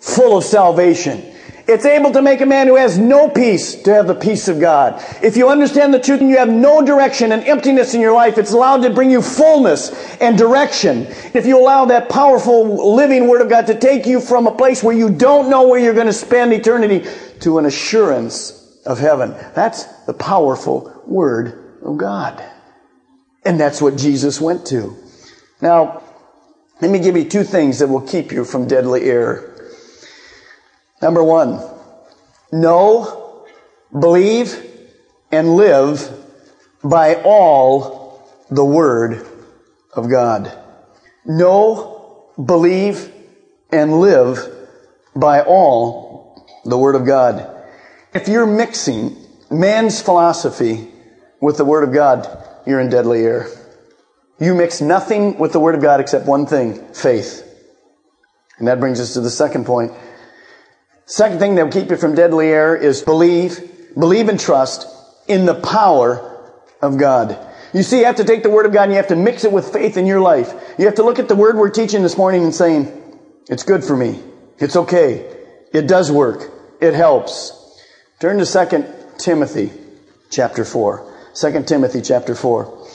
full 0.00 0.38
of 0.38 0.44
salvation. 0.44 1.33
It's 1.66 1.86
able 1.86 2.12
to 2.12 2.20
make 2.20 2.42
a 2.42 2.46
man 2.46 2.66
who 2.66 2.76
has 2.76 2.98
no 2.98 3.28
peace 3.28 3.74
to 3.82 3.94
have 3.94 4.06
the 4.06 4.14
peace 4.14 4.48
of 4.48 4.60
God. 4.60 5.02
If 5.22 5.36
you 5.36 5.48
understand 5.48 5.94
the 5.94 5.98
truth 5.98 6.20
and 6.20 6.28
you 6.28 6.36
have 6.36 6.48
no 6.48 6.84
direction 6.84 7.32
and 7.32 7.42
emptiness 7.44 7.94
in 7.94 8.02
your 8.02 8.12
life, 8.12 8.36
it's 8.36 8.52
allowed 8.52 8.82
to 8.82 8.90
bring 8.90 9.10
you 9.10 9.22
fullness 9.22 9.90
and 10.20 10.36
direction. 10.36 11.06
If 11.32 11.46
you 11.46 11.58
allow 11.58 11.86
that 11.86 12.10
powerful 12.10 12.94
living 12.94 13.28
Word 13.28 13.40
of 13.40 13.48
God 13.48 13.66
to 13.68 13.78
take 13.78 14.04
you 14.06 14.20
from 14.20 14.46
a 14.46 14.54
place 14.54 14.82
where 14.82 14.94
you 14.94 15.08
don't 15.08 15.48
know 15.48 15.66
where 15.66 15.80
you're 15.80 15.94
going 15.94 16.06
to 16.06 16.12
spend 16.12 16.52
eternity 16.52 17.08
to 17.40 17.58
an 17.58 17.64
assurance 17.64 18.80
of 18.84 18.98
heaven. 18.98 19.34
That's 19.54 19.84
the 20.04 20.14
powerful 20.14 21.02
Word 21.06 21.78
of 21.82 21.96
God. 21.96 22.44
And 23.44 23.58
that's 23.58 23.80
what 23.80 23.96
Jesus 23.96 24.38
went 24.40 24.66
to. 24.66 24.96
Now, 25.62 26.02
let 26.82 26.90
me 26.90 26.98
give 26.98 27.16
you 27.16 27.24
two 27.24 27.44
things 27.44 27.78
that 27.78 27.88
will 27.88 28.02
keep 28.02 28.32
you 28.32 28.44
from 28.44 28.68
deadly 28.68 29.04
error. 29.04 29.53
Number 31.02 31.22
one, 31.22 31.60
know, 32.52 33.46
believe, 33.98 34.70
and 35.30 35.56
live 35.56 36.10
by 36.82 37.16
all 37.22 38.22
the 38.50 38.64
Word 38.64 39.26
of 39.92 40.08
God. 40.08 40.56
Know, 41.24 42.30
believe, 42.42 43.12
and 43.70 44.00
live 44.00 44.38
by 45.16 45.42
all 45.42 46.46
the 46.64 46.78
Word 46.78 46.94
of 46.94 47.04
God. 47.04 47.50
If 48.12 48.28
you're 48.28 48.46
mixing 48.46 49.16
man's 49.50 50.00
philosophy 50.00 50.88
with 51.40 51.56
the 51.56 51.64
Word 51.64 51.84
of 51.84 51.92
God, 51.92 52.28
you're 52.66 52.80
in 52.80 52.88
deadly 52.88 53.22
error. 53.22 53.48
You 54.38 54.54
mix 54.54 54.80
nothing 54.80 55.38
with 55.38 55.52
the 55.52 55.60
Word 55.60 55.74
of 55.74 55.82
God 55.82 56.00
except 56.00 56.26
one 56.26 56.46
thing, 56.46 56.92
faith. 56.92 57.42
And 58.58 58.68
that 58.68 58.80
brings 58.80 59.00
us 59.00 59.14
to 59.14 59.20
the 59.20 59.30
second 59.30 59.66
point. 59.66 59.92
Second 61.06 61.38
thing 61.38 61.54
that 61.54 61.64
will 61.64 61.72
keep 61.72 61.90
you 61.90 61.96
from 61.96 62.14
deadly 62.14 62.48
error 62.48 62.76
is 62.76 63.02
believe, 63.02 63.94
believe 63.94 64.28
and 64.28 64.40
trust 64.40 64.86
in 65.28 65.44
the 65.44 65.54
power 65.54 66.52
of 66.80 66.96
God. 66.96 67.38
You 67.72 67.82
see, 67.82 68.00
you 68.00 68.04
have 68.06 68.16
to 68.16 68.24
take 68.24 68.42
the 68.42 68.50
Word 68.50 68.66
of 68.66 68.72
God 68.72 68.84
and 68.84 68.92
you 68.92 68.96
have 68.96 69.08
to 69.08 69.16
mix 69.16 69.44
it 69.44 69.52
with 69.52 69.72
faith 69.72 69.96
in 69.96 70.06
your 70.06 70.20
life. 70.20 70.54
You 70.78 70.86
have 70.86 70.94
to 70.96 71.02
look 71.02 71.18
at 71.18 71.28
the 71.28 71.36
Word 71.36 71.56
we're 71.56 71.70
teaching 71.70 72.02
this 72.02 72.16
morning 72.16 72.44
and 72.44 72.54
saying, 72.54 73.00
it's 73.48 73.64
good 73.64 73.84
for 73.84 73.96
me. 73.96 74.22
It's 74.58 74.76
okay. 74.76 75.30
It 75.72 75.86
does 75.88 76.10
work. 76.10 76.50
It 76.80 76.94
helps. 76.94 77.52
Turn 78.20 78.38
to 78.38 78.46
2 78.46 78.84
Timothy 79.18 79.72
chapter 80.30 80.64
4. 80.64 81.12
2 81.34 81.62
Timothy 81.64 82.00
chapter 82.00 82.34
4. 82.34 82.88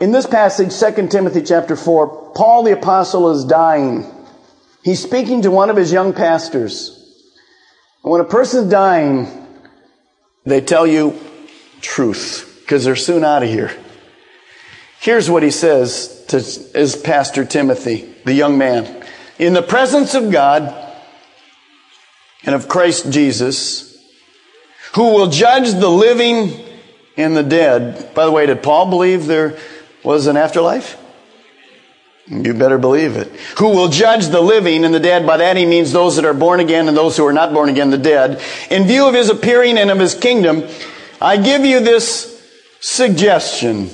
In 0.00 0.12
this 0.12 0.26
passage, 0.26 0.78
2 0.78 1.08
Timothy 1.08 1.42
chapter 1.42 1.74
4, 1.74 2.32
Paul 2.34 2.64
the 2.64 2.72
apostle 2.72 3.30
is 3.30 3.44
dying. 3.44 4.04
He's 4.82 5.02
speaking 5.02 5.42
to 5.42 5.50
one 5.50 5.70
of 5.70 5.76
his 5.76 5.90
young 5.90 6.12
pastors. 6.12 7.05
When 8.06 8.20
a 8.20 8.24
person's 8.24 8.70
dying, 8.70 9.26
they 10.44 10.60
tell 10.60 10.86
you 10.86 11.18
truth 11.80 12.60
because 12.60 12.84
they're 12.84 12.94
soon 12.94 13.24
out 13.24 13.42
of 13.42 13.48
here. 13.48 13.76
Here's 15.00 15.28
what 15.28 15.42
he 15.42 15.50
says 15.50 16.24
to 16.28 16.36
his 16.36 16.94
pastor 16.94 17.44
Timothy, 17.44 18.08
the 18.24 18.32
young 18.32 18.58
man. 18.58 19.04
In 19.40 19.54
the 19.54 19.62
presence 19.62 20.14
of 20.14 20.30
God 20.30 20.72
and 22.44 22.54
of 22.54 22.68
Christ 22.68 23.10
Jesus, 23.10 24.00
who 24.94 25.12
will 25.12 25.26
judge 25.26 25.72
the 25.72 25.90
living 25.90 26.64
and 27.16 27.36
the 27.36 27.42
dead. 27.42 28.14
By 28.14 28.24
the 28.24 28.30
way, 28.30 28.46
did 28.46 28.62
Paul 28.62 28.88
believe 28.88 29.26
there 29.26 29.58
was 30.04 30.28
an 30.28 30.36
afterlife? 30.36 30.96
You 32.28 32.54
better 32.54 32.78
believe 32.78 33.16
it. 33.16 33.28
Who 33.58 33.68
will 33.68 33.88
judge 33.88 34.26
the 34.28 34.40
living 34.40 34.84
and 34.84 34.92
the 34.92 35.00
dead? 35.00 35.26
By 35.26 35.36
that 35.36 35.56
he 35.56 35.64
means 35.64 35.92
those 35.92 36.16
that 36.16 36.24
are 36.24 36.34
born 36.34 36.58
again 36.58 36.88
and 36.88 36.96
those 36.96 37.16
who 37.16 37.24
are 37.24 37.32
not 37.32 37.54
born 37.54 37.68
again, 37.68 37.90
the 37.90 37.98
dead. 37.98 38.42
In 38.68 38.84
view 38.84 39.06
of 39.06 39.14
his 39.14 39.30
appearing 39.30 39.78
and 39.78 39.90
of 39.90 40.00
his 40.00 40.14
kingdom, 40.14 40.64
I 41.20 41.36
give 41.36 41.64
you 41.64 41.78
this 41.80 42.32
suggestion, 42.80 43.90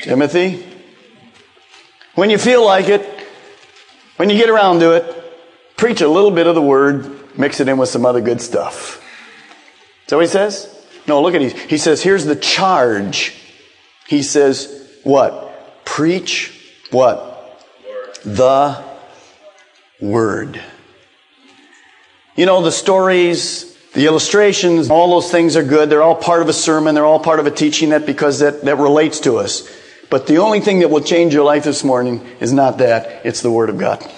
Timothy. 0.00 0.64
When 2.14 2.30
you 2.30 2.38
feel 2.38 2.64
like 2.64 2.88
it, 2.88 3.06
when 4.16 4.30
you 4.30 4.36
get 4.38 4.48
around 4.48 4.80
to 4.80 4.92
it, 4.92 5.76
preach 5.76 6.00
a 6.00 6.08
little 6.08 6.30
bit 6.30 6.46
of 6.46 6.54
the 6.54 6.62
word, 6.62 7.36
mix 7.38 7.60
it 7.60 7.68
in 7.68 7.76
with 7.76 7.90
some 7.90 8.06
other 8.06 8.22
good 8.22 8.40
stuff. 8.40 9.04
What 10.08 10.20
he 10.20 10.26
says? 10.26 10.74
No, 11.06 11.20
look 11.20 11.34
at 11.34 11.42
it. 11.42 11.52
He 11.52 11.76
says, 11.76 12.02
here's 12.02 12.24
the 12.24 12.34
charge. 12.34 13.34
He 14.06 14.22
says, 14.22 14.90
what? 15.04 15.84
Preach 15.84 16.54
what? 16.90 17.27
The 18.24 18.82
Word. 20.00 20.60
You 22.36 22.46
know, 22.46 22.62
the 22.62 22.70
stories, 22.70 23.76
the 23.94 24.06
illustrations, 24.06 24.90
all 24.90 25.10
those 25.10 25.30
things 25.30 25.56
are 25.56 25.64
good. 25.64 25.90
They're 25.90 26.02
all 26.02 26.14
part 26.14 26.40
of 26.42 26.48
a 26.48 26.52
sermon. 26.52 26.94
They're 26.94 27.04
all 27.04 27.20
part 27.20 27.40
of 27.40 27.46
a 27.46 27.50
teaching 27.50 27.90
that 27.90 28.06
because 28.06 28.38
that, 28.38 28.64
that 28.64 28.76
relates 28.78 29.20
to 29.20 29.38
us. 29.38 29.68
But 30.10 30.26
the 30.26 30.38
only 30.38 30.60
thing 30.60 30.80
that 30.80 30.88
will 30.88 31.00
change 31.00 31.34
your 31.34 31.44
life 31.44 31.64
this 31.64 31.84
morning 31.84 32.24
is 32.40 32.52
not 32.52 32.78
that. 32.78 33.26
It's 33.26 33.42
the 33.42 33.50
Word 33.50 33.70
of 33.70 33.78
God. 33.78 34.08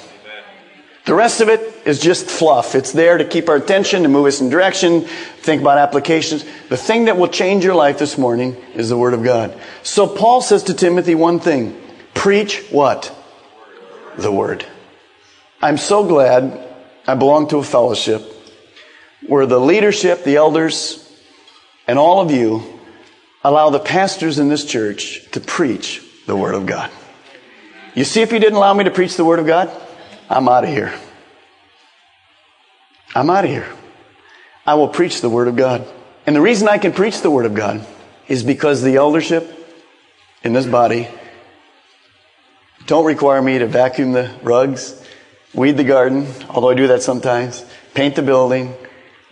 The 1.07 1.15
rest 1.15 1.41
of 1.41 1.49
it 1.49 1.61
is 1.87 1.99
just 1.99 2.27
fluff. 2.27 2.75
It's 2.75 2.93
there 2.93 3.19
to 3.19 3.25
keep 3.25 3.49
our 3.49 3.57
attention, 3.57 4.03
to 4.03 4.09
move 4.09 4.27
us 4.27 4.41
in 4.41 4.51
direction, 4.51 5.03
think 5.03 5.63
about 5.63 5.79
applications. 5.79 6.45
The 6.69 6.77
thing 6.77 7.07
that 7.07 7.17
will 7.17 7.29
change 7.29 7.65
your 7.65 7.75
life 7.75 7.99
this 7.99 8.19
morning 8.19 8.55
is 8.75 8.91
the 8.91 8.99
Word 8.99 9.15
of 9.15 9.25
God. 9.25 9.59
So 9.83 10.07
Paul 10.07 10.43
says 10.43 10.63
to 10.65 10.75
Timothy 10.75 11.15
one 11.15 11.41
thing. 11.41 11.81
Preach 12.15 12.67
what? 12.71 13.17
The 14.19 14.33
Word. 14.33 14.65
I'm 15.63 15.77
so 15.77 16.07
glad 16.07 16.59
I 17.07 17.15
belong 17.15 17.49
to 17.49 17.59
a 17.59 17.63
fellowship 17.63 18.23
where 19.27 19.47
the 19.47 19.61
leadership, 19.61 20.25
the 20.25 20.37
elders, 20.37 21.07
and 21.87 21.99
all 21.99 22.21
of 22.21 22.31
you 22.31 22.63
allow 23.45 23.71
the 23.71 23.79
pastors 23.79 24.39
in 24.39 24.49
this 24.49 24.65
church 24.65 25.31
to 25.33 25.41
preach 25.41 26.03
the 26.27 26.37
Word 26.37 26.55
of 26.55 26.67
God. 26.67 26.91
You 27.95 28.05
see, 28.05 28.23
if 28.23 28.33
you 28.33 28.39
didn't 28.39 28.57
allow 28.57 28.75
me 28.75 28.85
to 28.85 28.91
preach 28.91 29.17
the 29.17 29.25
Word 29.25 29.39
of 29.39 29.47
God, 29.47 29.71
I'm 30.29 30.49
out 30.49 30.65
of 30.65 30.71
here. 30.71 30.95
I'm 33.15 33.29
out 33.31 33.45
of 33.45 33.51
here. 33.51 33.69
I 34.67 34.75
will 34.75 34.89
preach 34.89 35.21
the 35.21 35.31
Word 35.31 35.49
of 35.49 35.57
God. 35.57 35.87
And 36.27 36.37
the 36.37 36.41
reason 36.41 36.69
I 36.69 36.79
can 36.79 36.93
preach 36.93 37.23
the 37.23 37.31
Word 37.31 37.47
of 37.47 37.55
God 37.55 37.85
is 38.29 38.43
because 38.43 38.83
the 38.83 38.97
eldership 38.97 39.53
in 40.45 40.53
this 40.53 40.67
body 40.67 41.09
don't 42.87 43.05
require 43.05 43.41
me 43.41 43.59
to 43.59 43.67
vacuum 43.67 44.13
the 44.13 44.31
rugs, 44.43 45.01
weed 45.55 45.77
the 45.77 45.85
garden, 45.85 46.27
although 46.49 46.71
I 46.71 46.75
do 46.75 46.89
that 46.89 47.03
sometimes, 47.03 47.65
paint 47.95 48.17
the 48.17 48.23
building, 48.23 48.75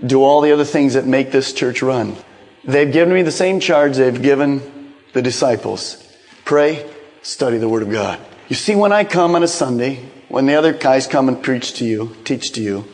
do 0.05 0.23
all 0.23 0.41
the 0.41 0.53
other 0.53 0.65
things 0.65 0.95
that 0.95 1.07
make 1.07 1.33
this 1.33 1.53
church 1.53 1.83
run. 1.83 2.17
They've 2.65 2.93
given 2.93 3.15
me 3.15 3.23
the 3.23 3.33
same 3.33 3.61
charge 3.61 3.97
they've 3.97 4.23
given 4.23 4.95
the 5.13 5.23
disciples. 5.23 6.05
Pray, 6.45 6.89
study 7.23 7.59
the 7.59 7.69
Word 7.69 7.83
of 7.83 7.91
God. 7.91 8.21
You 8.49 8.57
see, 8.57 8.75
when 8.75 8.93
I 8.93 9.05
come 9.05 9.35
on 9.35 9.43
a 9.43 9.49
Sunday, 9.49 10.05
when 10.29 10.47
the 10.47 10.55
other 10.55 10.73
guys 10.73 11.07
come 11.07 11.29
and 11.29 11.43
preach 11.43 11.75
to 11.75 11.85
you, 11.85 12.17
teach 12.25 12.53
to 12.53 12.63
you, 12.63 12.85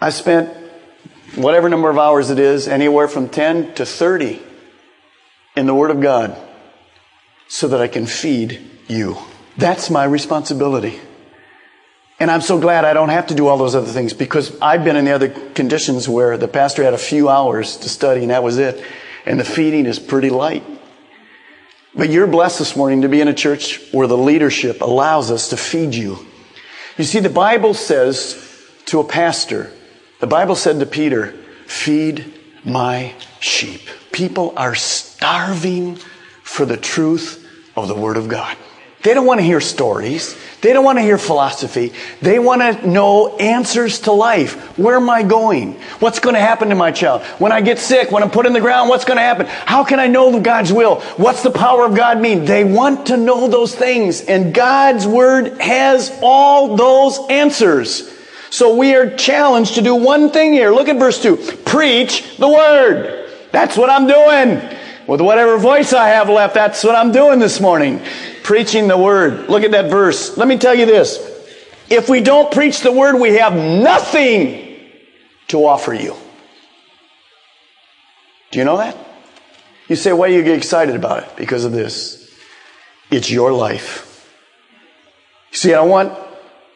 I 0.00 0.10
spent 0.10 0.54
whatever 1.34 1.68
number 1.68 1.90
of 1.90 1.98
hours 1.98 2.30
it 2.30 2.38
is, 2.38 2.68
anywhere 2.68 3.08
from 3.08 3.28
10 3.28 3.74
to 3.74 3.86
30 3.86 4.40
in 5.56 5.66
the 5.66 5.74
Word 5.74 5.90
of 5.90 6.00
God 6.00 6.36
so 7.48 7.68
that 7.68 7.80
I 7.80 7.88
can 7.88 8.06
feed 8.06 8.60
you. 8.88 9.16
That's 9.56 9.90
my 9.90 10.04
responsibility. 10.04 11.00
And 12.18 12.30
I'm 12.30 12.40
so 12.40 12.58
glad 12.58 12.84
I 12.84 12.94
don't 12.94 13.10
have 13.10 13.26
to 13.26 13.34
do 13.34 13.46
all 13.46 13.58
those 13.58 13.74
other 13.74 13.90
things 13.90 14.14
because 14.14 14.56
I've 14.60 14.84
been 14.84 14.96
in 14.96 15.04
the 15.04 15.12
other 15.12 15.28
conditions 15.28 16.08
where 16.08 16.38
the 16.38 16.48
pastor 16.48 16.82
had 16.82 16.94
a 16.94 16.98
few 16.98 17.28
hours 17.28 17.76
to 17.78 17.88
study 17.88 18.22
and 18.22 18.30
that 18.30 18.42
was 18.42 18.58
it. 18.58 18.82
And 19.26 19.38
the 19.38 19.44
feeding 19.44 19.86
is 19.86 19.98
pretty 19.98 20.30
light. 20.30 20.64
But 21.94 22.10
you're 22.10 22.26
blessed 22.26 22.58
this 22.58 22.76
morning 22.76 23.02
to 23.02 23.08
be 23.08 23.20
in 23.20 23.28
a 23.28 23.34
church 23.34 23.80
where 23.92 24.06
the 24.06 24.16
leadership 24.16 24.80
allows 24.80 25.30
us 25.30 25.50
to 25.50 25.56
feed 25.56 25.94
you. 25.94 26.18
You 26.96 27.04
see, 27.04 27.20
the 27.20 27.28
Bible 27.28 27.74
says 27.74 28.42
to 28.86 29.00
a 29.00 29.04
pastor, 29.04 29.70
the 30.20 30.26
Bible 30.26 30.54
said 30.54 30.78
to 30.80 30.86
Peter, 30.86 31.32
feed 31.66 32.32
my 32.64 33.14
sheep. 33.40 33.82
People 34.12 34.54
are 34.56 34.74
starving 34.74 35.96
for 36.42 36.64
the 36.64 36.76
truth 36.76 37.46
of 37.76 37.88
the 37.88 37.94
Word 37.94 38.16
of 38.16 38.28
God. 38.28 38.56
They 39.02 39.14
don't 39.14 39.26
want 39.26 39.40
to 39.40 39.44
hear 39.44 39.60
stories. 39.60 40.36
They 40.62 40.72
don't 40.72 40.84
want 40.84 40.98
to 40.98 41.02
hear 41.02 41.18
philosophy. 41.18 41.92
They 42.22 42.38
want 42.38 42.62
to 42.62 42.88
know 42.88 43.36
answers 43.36 44.00
to 44.00 44.12
life. 44.12 44.78
Where 44.78 44.96
am 44.96 45.08
I 45.08 45.22
going? 45.22 45.74
What's 46.00 46.18
going 46.18 46.34
to 46.34 46.40
happen 46.40 46.70
to 46.70 46.74
my 46.74 46.90
child? 46.90 47.22
When 47.38 47.52
I 47.52 47.60
get 47.60 47.78
sick, 47.78 48.10
when 48.10 48.22
I'm 48.22 48.30
put 48.30 48.46
in 48.46 48.52
the 48.52 48.60
ground, 48.60 48.88
what's 48.88 49.04
going 49.04 49.18
to 49.18 49.22
happen? 49.22 49.46
How 49.46 49.84
can 49.84 50.00
I 50.00 50.08
know 50.08 50.40
God's 50.40 50.72
will? 50.72 51.00
What's 51.18 51.42
the 51.42 51.50
power 51.52 51.84
of 51.84 51.94
God 51.94 52.20
mean? 52.20 52.46
They 52.46 52.64
want 52.64 53.06
to 53.06 53.16
know 53.16 53.48
those 53.48 53.74
things. 53.74 54.22
And 54.22 54.52
God's 54.52 55.06
Word 55.06 55.60
has 55.60 56.10
all 56.22 56.76
those 56.76 57.20
answers. 57.30 58.12
So 58.50 58.76
we 58.76 58.94
are 58.94 59.14
challenged 59.14 59.74
to 59.74 59.82
do 59.82 59.94
one 59.94 60.30
thing 60.30 60.52
here. 60.52 60.72
Look 60.72 60.88
at 60.88 60.98
verse 60.98 61.22
2. 61.22 61.36
Preach 61.64 62.38
the 62.38 62.48
Word. 62.48 63.30
That's 63.52 63.76
what 63.76 63.90
I'm 63.90 64.06
doing. 64.06 64.76
With 65.06 65.20
whatever 65.20 65.58
voice 65.58 65.92
I 65.92 66.08
have 66.08 66.28
left, 66.28 66.54
that's 66.54 66.82
what 66.82 66.96
I'm 66.96 67.12
doing 67.12 67.38
this 67.38 67.60
morning. 67.60 68.00
Preaching 68.46 68.86
the 68.86 68.96
Word. 68.96 69.48
Look 69.48 69.64
at 69.64 69.72
that 69.72 69.90
verse. 69.90 70.36
Let 70.36 70.46
me 70.46 70.56
tell 70.56 70.72
you 70.72 70.86
this. 70.86 71.18
If 71.90 72.08
we 72.08 72.20
don't 72.20 72.52
preach 72.52 72.78
the 72.78 72.92
Word, 72.92 73.16
we 73.16 73.38
have 73.38 73.56
nothing 73.56 74.78
to 75.48 75.66
offer 75.66 75.92
you. 75.92 76.14
Do 78.52 78.60
you 78.60 78.64
know 78.64 78.76
that? 78.76 78.96
You 79.88 79.96
say, 79.96 80.12
why 80.12 80.28
do 80.28 80.34
you 80.34 80.44
get 80.44 80.56
excited 80.56 80.94
about 80.94 81.24
it? 81.24 81.34
Because 81.34 81.64
of 81.64 81.72
this. 81.72 82.32
It's 83.10 83.28
your 83.32 83.52
life. 83.52 84.32
See, 85.50 85.74
I 85.74 85.80
want 85.80 86.16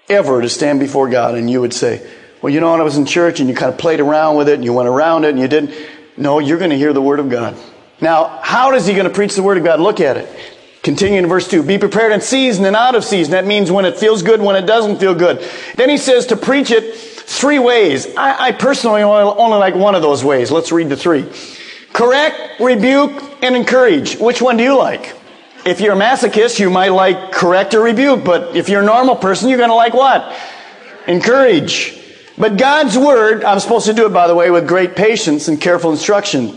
ever 0.09 0.43
to 0.43 0.49
stand 0.49 0.81
before 0.81 1.09
God 1.09 1.37
and 1.37 1.49
you 1.49 1.61
would 1.61 1.73
say, 1.73 2.05
well, 2.43 2.53
you 2.53 2.59
know 2.59 2.73
what? 2.73 2.81
I 2.81 2.83
was 2.83 2.97
in 2.97 3.07
church 3.07 3.39
and 3.39 3.49
you 3.49 3.55
kind 3.55 3.73
of 3.73 3.79
played 3.79 4.01
around 4.01 4.35
with 4.35 4.49
it 4.49 4.55
and 4.55 4.65
you 4.65 4.73
went 4.73 4.89
around 4.89 5.23
it 5.23 5.31
and 5.31 5.39
you 5.39 5.47
didn't. 5.47 5.73
No, 6.17 6.41
you're 6.41 6.59
going 6.59 6.71
to 6.71 6.77
hear 6.77 6.93
the 6.93 7.01
Word 7.01 7.21
of 7.21 7.31
God. 7.31 7.57
Now, 8.01 8.41
how 8.43 8.75
is 8.75 8.89
he 8.89 8.95
going 8.95 9.07
to 9.07 9.15
preach 9.15 9.37
the 9.37 9.43
Word 9.45 9.57
of 9.57 9.63
God? 9.63 9.79
Look 9.79 10.01
at 10.01 10.17
it. 10.17 10.50
Continuing 10.83 11.25
in 11.25 11.29
verse 11.29 11.47
2. 11.47 11.63
Be 11.63 11.77
prepared 11.77 12.13
in 12.13 12.21
season 12.23 12.65
and 12.65 12.75
out 12.75 12.95
of 12.95 13.05
season. 13.05 13.33
That 13.33 13.47
means 13.47 13.71
when 13.71 13.85
it 13.85 13.99
feels 13.99 14.23
good, 14.23 14.41
when 14.41 14.57
it 14.57 14.67
doesn't 14.67 14.99
feel 14.99 15.15
good. 15.15 15.47
Then 15.77 15.91
he 15.91 15.99
says 15.99 16.27
to 16.27 16.37
preach 16.37 16.71
it 16.71 16.95
three 16.95 17.59
ways. 17.59 18.07
I, 18.17 18.47
I 18.47 18.53
personally 18.53 19.03
only 19.03 19.59
like 19.59 19.75
one 19.75 19.95
of 19.95 20.01
those 20.01 20.25
ways. 20.25 20.51
Let's 20.51 20.73
read 20.73 20.89
the 20.89 20.97
three. 20.97 21.31
Correct, 21.93 22.61
rebuke, 22.61 23.23
and 23.43 23.55
encourage. 23.57 24.17
Which 24.17 24.41
one 24.41 24.57
do 24.57 24.63
you 24.63 24.77
like? 24.77 25.17
If 25.67 25.81
you're 25.81 25.93
a 25.93 25.97
masochist, 25.97 26.59
you 26.59 26.71
might 26.71 26.89
like 26.89 27.33
correct 27.33 27.75
or 27.75 27.83
rebuke, 27.83 28.25
but 28.25 28.57
if 28.57 28.71
you're 28.71 28.81
a 28.81 28.87
normal 28.87 29.17
person, 29.17 29.51
you're 29.51 29.59
going 29.59 29.71
to 29.71 29.75
like 29.75 29.93
what? 29.93 30.35
Encourage. 31.07 31.99
But 32.39 32.57
God's 32.57 32.97
Word, 32.97 33.45
I'm 33.45 33.61
supposed 33.61 33.85
to 33.87 33.93
do 33.93 34.07
it, 34.07 34.15
by 34.15 34.27
the 34.27 34.35
way, 34.35 34.51
with 34.51 34.67
great 34.67 34.97
patience 34.97 35.49
and 35.49 35.61
careful 35.61 35.91
instruction. 35.91 36.57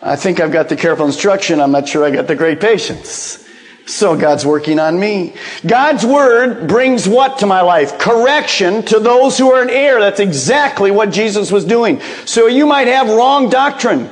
I 0.00 0.16
think 0.16 0.40
I've 0.40 0.52
got 0.52 0.70
the 0.70 0.76
careful 0.76 1.04
instruction. 1.04 1.60
I'm 1.60 1.72
not 1.72 1.86
sure 1.86 2.04
I 2.04 2.10
got 2.10 2.26
the 2.26 2.36
great 2.36 2.58
patience. 2.58 3.46
So 3.86 4.16
God's 4.16 4.46
working 4.46 4.78
on 4.78 4.98
me. 5.00 5.34
God's 5.66 6.06
word 6.06 6.68
brings 6.68 7.08
what 7.08 7.38
to 7.38 7.46
my 7.46 7.60
life? 7.60 7.98
Correction 7.98 8.82
to 8.84 9.00
those 9.00 9.36
who 9.36 9.52
are 9.52 9.62
in 9.62 9.70
error. 9.70 10.00
That's 10.00 10.20
exactly 10.20 10.90
what 10.90 11.10
Jesus 11.10 11.50
was 11.50 11.64
doing. 11.64 12.00
So 12.24 12.46
you 12.46 12.66
might 12.66 12.86
have 12.86 13.08
wrong 13.08 13.50
doctrine. 13.50 14.08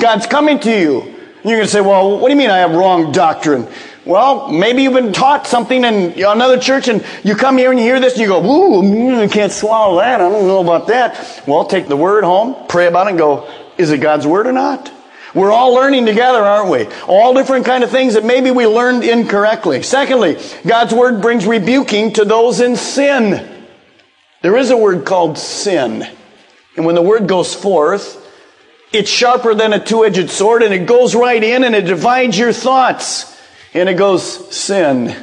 God's 0.00 0.26
coming 0.26 0.60
to 0.60 0.70
you. 0.70 1.02
You're 1.44 1.56
going 1.56 1.62
to 1.62 1.68
say, 1.68 1.80
well, 1.80 2.18
what 2.18 2.28
do 2.28 2.32
you 2.32 2.38
mean 2.38 2.50
I 2.50 2.58
have 2.58 2.72
wrong 2.72 3.12
doctrine? 3.12 3.68
Well, 4.06 4.52
maybe 4.52 4.82
you've 4.82 4.94
been 4.94 5.12
taught 5.12 5.46
something 5.46 5.82
in 5.82 6.12
another 6.22 6.58
church 6.58 6.88
and 6.88 7.04
you 7.22 7.34
come 7.34 7.56
here 7.56 7.70
and 7.70 7.78
you 7.78 7.86
hear 7.86 8.00
this 8.00 8.14
and 8.14 8.22
you 8.22 8.28
go, 8.28 8.44
ooh, 8.44 9.22
I 9.22 9.28
can't 9.28 9.52
swallow 9.52 9.98
that. 10.00 10.20
I 10.20 10.28
don't 10.28 10.46
know 10.46 10.60
about 10.60 10.88
that. 10.88 11.42
Well, 11.46 11.64
take 11.64 11.88
the 11.88 11.96
word 11.96 12.24
home, 12.24 12.66
pray 12.68 12.86
about 12.86 13.06
it 13.06 13.10
and 13.10 13.18
go, 13.18 13.50
is 13.78 13.90
it 13.90 13.98
God's 13.98 14.26
word 14.26 14.46
or 14.46 14.52
not? 14.52 14.92
We're 15.34 15.50
all 15.50 15.74
learning 15.74 16.06
together, 16.06 16.44
aren't 16.44 16.70
we? 16.70 16.86
All 17.08 17.34
different 17.34 17.66
kind 17.66 17.82
of 17.82 17.90
things 17.90 18.14
that 18.14 18.24
maybe 18.24 18.52
we 18.52 18.66
learned 18.68 19.02
incorrectly. 19.02 19.82
Secondly, 19.82 20.38
God's 20.64 20.94
word 20.94 21.20
brings 21.20 21.44
rebuking 21.44 22.12
to 22.14 22.24
those 22.24 22.60
in 22.60 22.76
sin. 22.76 23.66
There 24.42 24.56
is 24.56 24.70
a 24.70 24.76
word 24.76 25.04
called 25.04 25.36
sin. 25.36 26.06
And 26.76 26.86
when 26.86 26.94
the 26.94 27.02
word 27.02 27.26
goes 27.26 27.52
forth, 27.52 28.20
it's 28.92 29.10
sharper 29.10 29.54
than 29.54 29.72
a 29.72 29.84
two-edged 29.84 30.30
sword 30.30 30.62
and 30.62 30.72
it 30.72 30.86
goes 30.86 31.16
right 31.16 31.42
in 31.42 31.64
and 31.64 31.74
it 31.74 31.86
divides 31.86 32.38
your 32.38 32.52
thoughts. 32.52 33.32
And 33.72 33.88
it 33.88 33.94
goes 33.94 34.54
sin. 34.54 35.16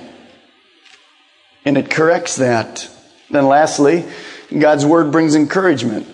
And 1.64 1.78
it 1.78 1.90
corrects 1.90 2.36
that. 2.38 2.90
Then 3.30 3.48
lastly, 3.48 4.06
God's 4.58 4.86
word 4.86 5.14
brings 5.14 5.36
encouragement 5.36 6.06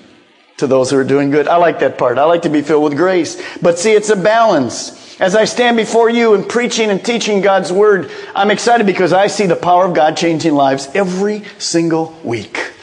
to 0.57 0.67
those 0.67 0.91
who 0.91 0.97
are 0.97 1.03
doing 1.03 1.29
good. 1.29 1.47
I 1.47 1.57
like 1.57 1.79
that 1.79 1.97
part. 1.97 2.17
I 2.17 2.25
like 2.25 2.43
to 2.43 2.49
be 2.49 2.61
filled 2.61 2.83
with 2.83 2.97
grace. 2.97 3.41
But 3.61 3.79
see, 3.79 3.93
it's 3.93 4.09
a 4.09 4.15
balance. 4.15 5.19
As 5.19 5.35
I 5.35 5.45
stand 5.45 5.77
before 5.77 6.09
you 6.09 6.33
and 6.35 6.47
preaching 6.47 6.89
and 6.89 7.03
teaching 7.03 7.41
God's 7.41 7.71
Word, 7.71 8.11
I'm 8.35 8.51
excited 8.51 8.85
because 8.85 9.13
I 9.13 9.27
see 9.27 9.47
the 9.47 9.55
power 9.55 9.85
of 9.85 9.95
God 9.95 10.17
changing 10.17 10.53
lives 10.53 10.89
every 10.93 11.43
single 11.57 12.15
week. 12.23 12.73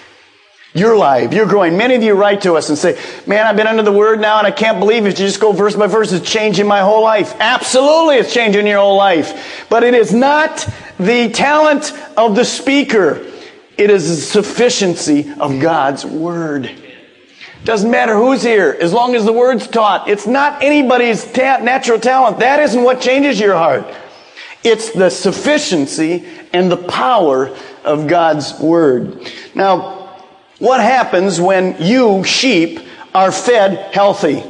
You're 0.73 0.95
alive. 0.95 1.33
You're 1.33 1.47
growing. 1.47 1.77
Many 1.77 1.95
of 1.95 2.03
you 2.03 2.15
write 2.15 2.41
to 2.43 2.55
us 2.55 2.69
and 2.69 2.77
say, 2.77 2.99
man, 3.29 3.47
I've 3.47 3.57
been 3.57 3.69
under 3.69 3.85
the 3.85 3.93
word 3.93 4.21
now 4.21 4.39
and 4.39 4.47
I 4.47 4.51
can't 4.51 4.81
believe 4.81 5.07
it. 5.07 5.11
You 5.21 5.27
just 5.27 5.39
go 5.39 5.53
verse 5.53 5.77
by 5.77 5.87
verse. 5.87 6.11
It's 6.11 6.29
changing 6.29 6.67
my 6.67 6.81
whole 6.81 7.03
life. 7.03 7.37
Absolutely, 7.39 8.17
it's 8.17 8.35
changing 8.35 8.67
your 8.67 8.81
whole 8.81 8.97
life. 8.97 9.67
But 9.71 9.85
it 9.85 9.95
is 9.95 10.13
not 10.13 10.69
the 10.99 11.31
talent 11.31 11.93
of 12.17 12.35
the 12.35 12.45
speaker. 12.45 13.25
It 13.79 13.91
is 13.91 14.09
the 14.09 14.17
sufficiency 14.17 15.33
of 15.39 15.61
God's 15.61 16.05
word. 16.05 16.69
Doesn't 17.65 17.91
matter 17.91 18.15
who's 18.15 18.43
here, 18.43 18.77
as 18.79 18.93
long 18.93 19.15
as 19.15 19.25
the 19.25 19.33
word's 19.33 19.67
taught. 19.67 20.09
It's 20.09 20.27
not 20.27 20.63
anybody's 20.63 21.25
ta- 21.25 21.61
natural 21.63 21.99
talent. 21.99 22.41
That 22.41 22.61
isn't 22.61 22.83
what 22.83 23.01
changes 23.01 23.41
your 23.41 23.55
heart. 23.55 23.87
It's 24.63 24.91
the 24.93 25.11
sufficiency 25.11 26.27
and 26.53 26.71
the 26.71 26.77
power 26.77 27.57
of 27.85 28.07
God's 28.07 28.59
word. 28.61 29.33
Now, 29.55 30.21
what 30.59 30.81
happens 30.81 31.41
when 31.41 31.77
you, 31.81 32.23
sheep, 32.25 32.81
are 33.15 33.33
fed 33.33 33.95
healthy? 33.95 34.45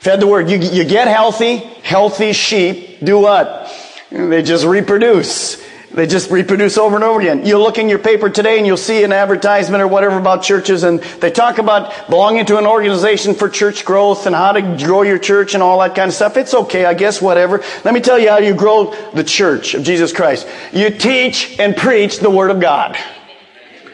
Fed 0.00 0.20
the 0.20 0.26
word. 0.26 0.50
You, 0.50 0.58
you 0.58 0.84
get 0.84 1.08
healthy, 1.08 1.58
healthy 1.58 2.32
sheep 2.32 2.92
do 3.04 3.18
what? 3.18 3.72
They 4.10 4.42
just 4.42 4.64
reproduce. 4.64 5.62
They 5.94 6.06
just 6.06 6.30
reproduce 6.30 6.78
over 6.78 6.94
and 6.94 7.04
over 7.04 7.20
again. 7.20 7.44
You'll 7.44 7.60
look 7.60 7.76
in 7.76 7.88
your 7.88 7.98
paper 7.98 8.30
today 8.30 8.56
and 8.56 8.66
you'll 8.66 8.78
see 8.78 9.04
an 9.04 9.12
advertisement 9.12 9.82
or 9.82 9.86
whatever 9.86 10.18
about 10.18 10.42
churches 10.42 10.84
and 10.84 11.00
they 11.00 11.30
talk 11.30 11.58
about 11.58 12.08
belonging 12.08 12.46
to 12.46 12.56
an 12.56 12.66
organization 12.66 13.34
for 13.34 13.50
church 13.50 13.84
growth 13.84 14.26
and 14.26 14.34
how 14.34 14.52
to 14.52 14.62
grow 14.82 15.02
your 15.02 15.18
church 15.18 15.52
and 15.52 15.62
all 15.62 15.80
that 15.80 15.94
kind 15.94 16.08
of 16.08 16.14
stuff. 16.14 16.38
It's 16.38 16.54
okay, 16.54 16.86
I 16.86 16.94
guess, 16.94 17.20
whatever. 17.20 17.62
Let 17.84 17.92
me 17.92 18.00
tell 18.00 18.18
you 18.18 18.30
how 18.30 18.38
you 18.38 18.54
grow 18.54 18.94
the 19.12 19.24
church 19.24 19.74
of 19.74 19.82
Jesus 19.82 20.12
Christ. 20.12 20.48
You 20.72 20.88
teach 20.90 21.58
and 21.58 21.76
preach 21.76 22.20
the 22.20 22.30
Word 22.30 22.50
of 22.50 22.58
God. 22.58 22.96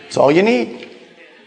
That's 0.03 0.17
all 0.17 0.31
you 0.31 0.43
need. 0.43 0.91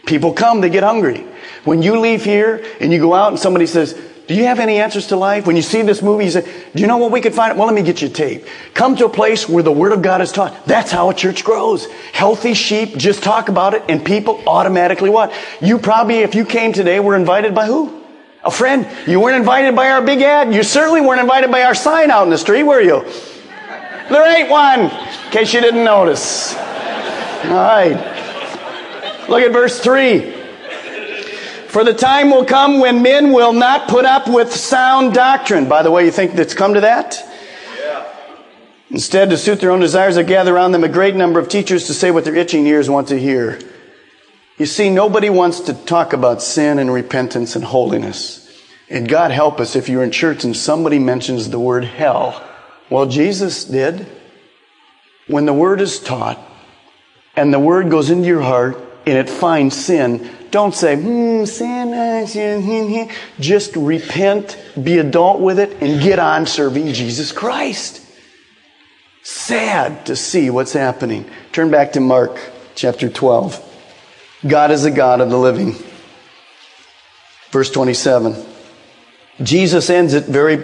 People 0.04 0.34
come, 0.34 0.60
they 0.60 0.68
get 0.68 0.82
hungry. 0.82 1.26
When 1.64 1.80
you 1.80 1.98
leave 1.98 2.24
here 2.24 2.62
and 2.78 2.92
you 2.92 2.98
go 2.98 3.14
out 3.14 3.28
and 3.28 3.38
somebody 3.38 3.66
says, 3.66 3.98
do 4.32 4.38
you 4.38 4.46
have 4.46 4.60
any 4.60 4.78
answers 4.78 5.08
to 5.08 5.16
life? 5.16 5.46
When 5.46 5.56
you 5.56 5.62
see 5.62 5.82
this 5.82 6.00
movie, 6.00 6.24
you 6.24 6.30
say, 6.30 6.42
do 6.74 6.80
you 6.80 6.86
know 6.86 6.96
what 6.96 7.12
we 7.12 7.20
could 7.20 7.34
find? 7.34 7.58
Well, 7.58 7.66
let 7.66 7.74
me 7.74 7.82
get 7.82 8.00
you 8.00 8.08
a 8.08 8.10
tape. 8.10 8.46
Come 8.72 8.96
to 8.96 9.04
a 9.04 9.08
place 9.08 9.46
where 9.46 9.62
the 9.62 9.70
Word 9.70 9.92
of 9.92 10.00
God 10.00 10.22
is 10.22 10.32
taught. 10.32 10.64
That's 10.64 10.90
how 10.90 11.10
a 11.10 11.14
church 11.14 11.44
grows. 11.44 11.84
Healthy 12.12 12.54
sheep 12.54 12.96
just 12.96 13.22
talk 13.22 13.50
about 13.50 13.74
it 13.74 13.82
and 13.90 14.02
people 14.02 14.42
automatically 14.46 15.10
what? 15.10 15.34
You 15.60 15.78
probably, 15.78 16.20
if 16.20 16.34
you 16.34 16.46
came 16.46 16.72
today, 16.72 16.98
were 16.98 17.14
invited 17.14 17.54
by 17.54 17.66
who? 17.66 18.02
A 18.42 18.50
friend. 18.50 18.88
You 19.06 19.20
weren't 19.20 19.36
invited 19.36 19.76
by 19.76 19.90
our 19.90 20.02
big 20.02 20.22
ad. 20.22 20.54
You 20.54 20.62
certainly 20.62 21.02
weren't 21.02 21.20
invited 21.20 21.50
by 21.50 21.64
our 21.64 21.74
sign 21.74 22.10
out 22.10 22.24
in 22.24 22.30
the 22.30 22.38
street, 22.38 22.62
were 22.62 22.80
you? 22.80 23.04
There 24.08 24.36
ain't 24.36 24.48
one, 24.48 24.80
in 24.80 25.30
case 25.30 25.52
you 25.52 25.60
didn't 25.60 25.84
notice. 25.84 26.54
All 26.54 27.50
right. 27.50 29.28
Look 29.28 29.42
at 29.42 29.52
verse 29.52 29.78
3. 29.80 30.41
For 31.72 31.84
the 31.84 31.94
time 31.94 32.30
will 32.30 32.44
come 32.44 32.80
when 32.80 33.00
men 33.00 33.32
will 33.32 33.54
not 33.54 33.88
put 33.88 34.04
up 34.04 34.28
with 34.28 34.52
sound 34.52 35.14
doctrine. 35.14 35.70
By 35.70 35.82
the 35.82 35.90
way, 35.90 36.04
you 36.04 36.10
think 36.10 36.34
it's 36.34 36.52
come 36.52 36.74
to 36.74 36.82
that? 36.82 37.18
Yeah. 37.80 38.06
Instead, 38.90 39.30
to 39.30 39.38
suit 39.38 39.60
their 39.60 39.70
own 39.70 39.80
desires, 39.80 40.16
they 40.16 40.22
gather 40.22 40.54
around 40.54 40.72
them 40.72 40.84
a 40.84 40.88
great 40.90 41.14
number 41.14 41.40
of 41.40 41.48
teachers 41.48 41.86
to 41.86 41.94
say 41.94 42.10
what 42.10 42.24
their 42.24 42.36
itching 42.36 42.66
ears 42.66 42.90
want 42.90 43.08
to 43.08 43.18
hear. 43.18 43.58
You 44.58 44.66
see, 44.66 44.90
nobody 44.90 45.30
wants 45.30 45.60
to 45.60 45.72
talk 45.72 46.12
about 46.12 46.42
sin 46.42 46.78
and 46.78 46.92
repentance 46.92 47.56
and 47.56 47.64
holiness. 47.64 48.54
And 48.90 49.08
God 49.08 49.30
help 49.30 49.58
us 49.58 49.74
if 49.74 49.88
you're 49.88 50.04
in 50.04 50.10
church 50.10 50.44
and 50.44 50.54
somebody 50.54 50.98
mentions 50.98 51.48
the 51.48 51.58
word 51.58 51.84
hell. 51.84 52.46
Well, 52.90 53.06
Jesus 53.06 53.64
did. 53.64 54.06
When 55.26 55.46
the 55.46 55.54
word 55.54 55.80
is 55.80 55.98
taught 56.00 56.38
and 57.34 57.50
the 57.50 57.58
word 57.58 57.88
goes 57.88 58.10
into 58.10 58.28
your 58.28 58.42
heart, 58.42 58.91
and 59.06 59.18
it 59.18 59.28
finds 59.28 59.76
sin, 59.76 60.30
don't 60.50 60.74
say, 60.74 60.96
hmm, 60.96 61.44
sin, 61.44 61.94
uh, 61.94 63.12
just 63.40 63.74
repent, 63.74 64.58
be 64.80 64.98
adult 64.98 65.40
with 65.40 65.58
it, 65.58 65.82
and 65.82 66.02
get 66.02 66.18
on 66.18 66.46
serving 66.46 66.92
Jesus 66.92 67.32
Christ. 67.32 68.00
Sad 69.22 70.06
to 70.06 70.16
see 70.16 70.50
what's 70.50 70.72
happening. 70.72 71.28
Turn 71.52 71.70
back 71.70 71.92
to 71.92 72.00
Mark 72.00 72.38
chapter 72.74 73.08
12. 73.08 73.70
God 74.46 74.70
is 74.70 74.84
a 74.84 74.90
God 74.90 75.20
of 75.20 75.30
the 75.30 75.38
living. 75.38 75.74
Verse 77.50 77.70
27. 77.70 78.34
Jesus 79.42 79.88
ends 79.90 80.14
it 80.14 80.24
very 80.24 80.62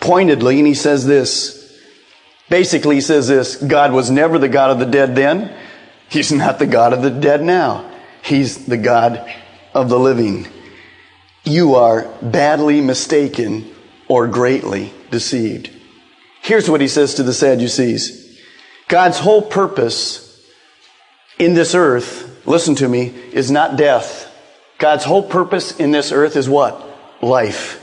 pointedly, 0.00 0.58
and 0.58 0.66
he 0.66 0.74
says 0.74 1.06
this. 1.06 1.56
Basically, 2.48 2.96
he 2.96 3.00
says 3.00 3.26
this 3.26 3.56
God 3.56 3.92
was 3.92 4.10
never 4.10 4.38
the 4.38 4.48
God 4.48 4.70
of 4.70 4.78
the 4.78 4.86
dead 4.86 5.16
then. 5.16 5.52
He's 6.08 6.32
not 6.32 6.58
the 6.58 6.66
God 6.66 6.92
of 6.92 7.02
the 7.02 7.10
dead 7.10 7.42
now. 7.42 7.90
He's 8.22 8.66
the 8.66 8.76
God 8.76 9.32
of 9.74 9.88
the 9.88 9.98
living. 9.98 10.46
You 11.44 11.76
are 11.76 12.08
badly 12.22 12.80
mistaken 12.80 13.72
or 14.08 14.26
greatly 14.26 14.92
deceived. 15.10 15.70
Here's 16.42 16.70
what 16.70 16.80
he 16.80 16.88
says 16.88 17.14
to 17.14 17.22
the 17.22 17.32
Sadducees. 17.32 18.40
God's 18.88 19.18
whole 19.18 19.42
purpose 19.42 20.22
in 21.38 21.54
this 21.54 21.74
earth, 21.74 22.46
listen 22.46 22.74
to 22.76 22.88
me, 22.88 23.06
is 23.32 23.50
not 23.50 23.76
death. 23.76 24.32
God's 24.78 25.04
whole 25.04 25.22
purpose 25.22 25.78
in 25.78 25.90
this 25.90 26.12
earth 26.12 26.36
is 26.36 26.48
what? 26.48 26.82
Life. 27.22 27.82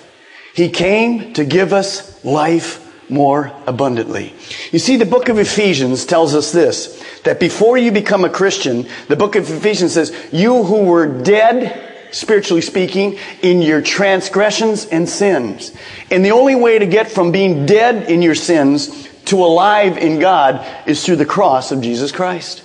He 0.56 0.70
came 0.70 1.34
to 1.34 1.44
give 1.44 1.74
us 1.74 2.24
life 2.24 2.83
more 3.14 3.54
abundantly. 3.68 4.34
You 4.72 4.80
see, 4.80 4.98
the 4.98 5.06
book 5.06 5.30
of 5.30 5.38
Ephesians 5.38 6.06
tells 6.06 6.34
us 6.34 6.52
this, 6.52 7.02
that 7.24 7.40
before 7.40 7.78
you 7.78 7.92
become 7.92 8.26
a 8.26 8.30
Christian, 8.30 8.88
the 9.08 9.16
book 9.16 9.36
of 9.36 9.50
Ephesians 9.50 9.94
says, 9.94 10.14
you 10.32 10.64
who 10.64 10.84
were 10.84 11.08
dead, 11.22 12.10
spiritually 12.12 12.62
speaking, 12.62 13.20
in 13.42 13.62
your 13.62 13.82
transgressions 13.82 14.88
and 14.88 15.08
sins. 15.08 15.72
And 16.10 16.26
the 16.26 16.32
only 16.32 16.56
way 16.56 16.80
to 16.80 16.88
get 16.88 17.12
from 17.12 17.32
being 17.32 17.66
dead 17.68 18.10
in 18.10 18.22
your 18.22 18.36
sins 18.36 19.08
to 19.26 19.38
alive 19.38 19.98
in 19.98 20.20
God 20.20 20.66
is 20.88 21.06
through 21.06 21.18
the 21.18 21.26
cross 21.26 21.72
of 21.72 21.82
Jesus 21.82 22.12
Christ. 22.12 22.64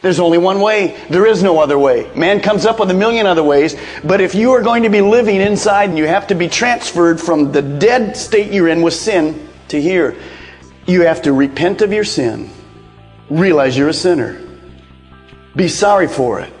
There's 0.00 0.20
only 0.20 0.38
one 0.38 0.60
way. 0.60 0.96
There 1.10 1.26
is 1.26 1.42
no 1.42 1.58
other 1.58 1.76
way. 1.76 2.08
Man 2.14 2.40
comes 2.40 2.64
up 2.64 2.78
with 2.78 2.88
a 2.92 2.94
million 2.94 3.26
other 3.26 3.42
ways, 3.42 3.74
but 4.04 4.20
if 4.20 4.32
you 4.32 4.52
are 4.52 4.62
going 4.62 4.84
to 4.84 4.90
be 4.90 5.00
living 5.00 5.40
inside 5.40 5.88
and 5.88 5.98
you 5.98 6.06
have 6.06 6.28
to 6.28 6.36
be 6.36 6.48
transferred 6.48 7.20
from 7.20 7.50
the 7.50 7.62
dead 7.62 8.16
state 8.16 8.52
you're 8.52 8.68
in 8.68 8.82
with 8.82 8.94
sin 8.94 9.47
to 9.68 9.80
hear. 9.80 10.16
You 10.86 11.02
have 11.02 11.22
to 11.22 11.32
repent 11.32 11.82
of 11.82 11.92
your 11.92 12.04
sin, 12.04 12.50
realize 13.28 13.76
you're 13.76 13.88
a 13.88 13.94
sinner, 13.94 14.40
be 15.54 15.68
sorry 15.68 16.08
for 16.08 16.40
it, 16.40 16.52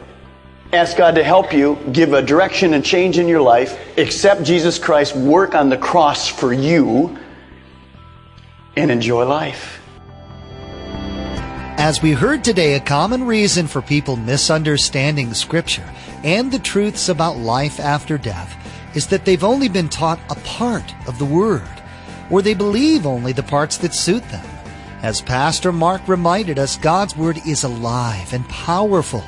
ask 0.72 0.96
God 0.96 1.14
to 1.14 1.24
help 1.24 1.52
you, 1.52 1.78
give 1.92 2.12
a 2.12 2.20
direction 2.20 2.74
and 2.74 2.84
change 2.84 3.18
in 3.18 3.28
your 3.28 3.40
life, 3.40 3.78
accept 3.96 4.42
Jesus 4.42 4.78
Christ, 4.78 5.16
work 5.16 5.54
on 5.54 5.70
the 5.70 5.78
cross 5.78 6.28
for 6.28 6.52
you, 6.52 7.18
and 8.76 8.90
enjoy 8.90 9.26
life. 9.26 9.80
As 11.78 12.02
we 12.02 12.12
heard 12.12 12.42
today, 12.42 12.74
a 12.74 12.80
common 12.80 13.24
reason 13.24 13.68
for 13.68 13.80
people 13.80 14.16
misunderstanding 14.16 15.32
Scripture 15.32 15.88
and 16.24 16.50
the 16.50 16.58
truths 16.58 17.08
about 17.08 17.36
life 17.36 17.78
after 17.78 18.18
death 18.18 18.52
is 18.96 19.06
that 19.06 19.24
they've 19.24 19.44
only 19.44 19.68
been 19.68 19.88
taught 19.88 20.18
a 20.28 20.34
part 20.40 20.92
of 21.06 21.18
the 21.18 21.24
Word 21.24 21.62
or 22.30 22.42
they 22.42 22.54
believe 22.54 23.06
only 23.06 23.32
the 23.32 23.42
parts 23.42 23.76
that 23.78 23.94
suit 23.94 24.22
them. 24.30 24.44
As 25.02 25.20
Pastor 25.20 25.72
Mark 25.72 26.06
reminded 26.08 26.58
us, 26.58 26.76
God's 26.76 27.16
Word 27.16 27.38
is 27.46 27.62
alive 27.62 28.32
and 28.32 28.48
powerful, 28.48 29.24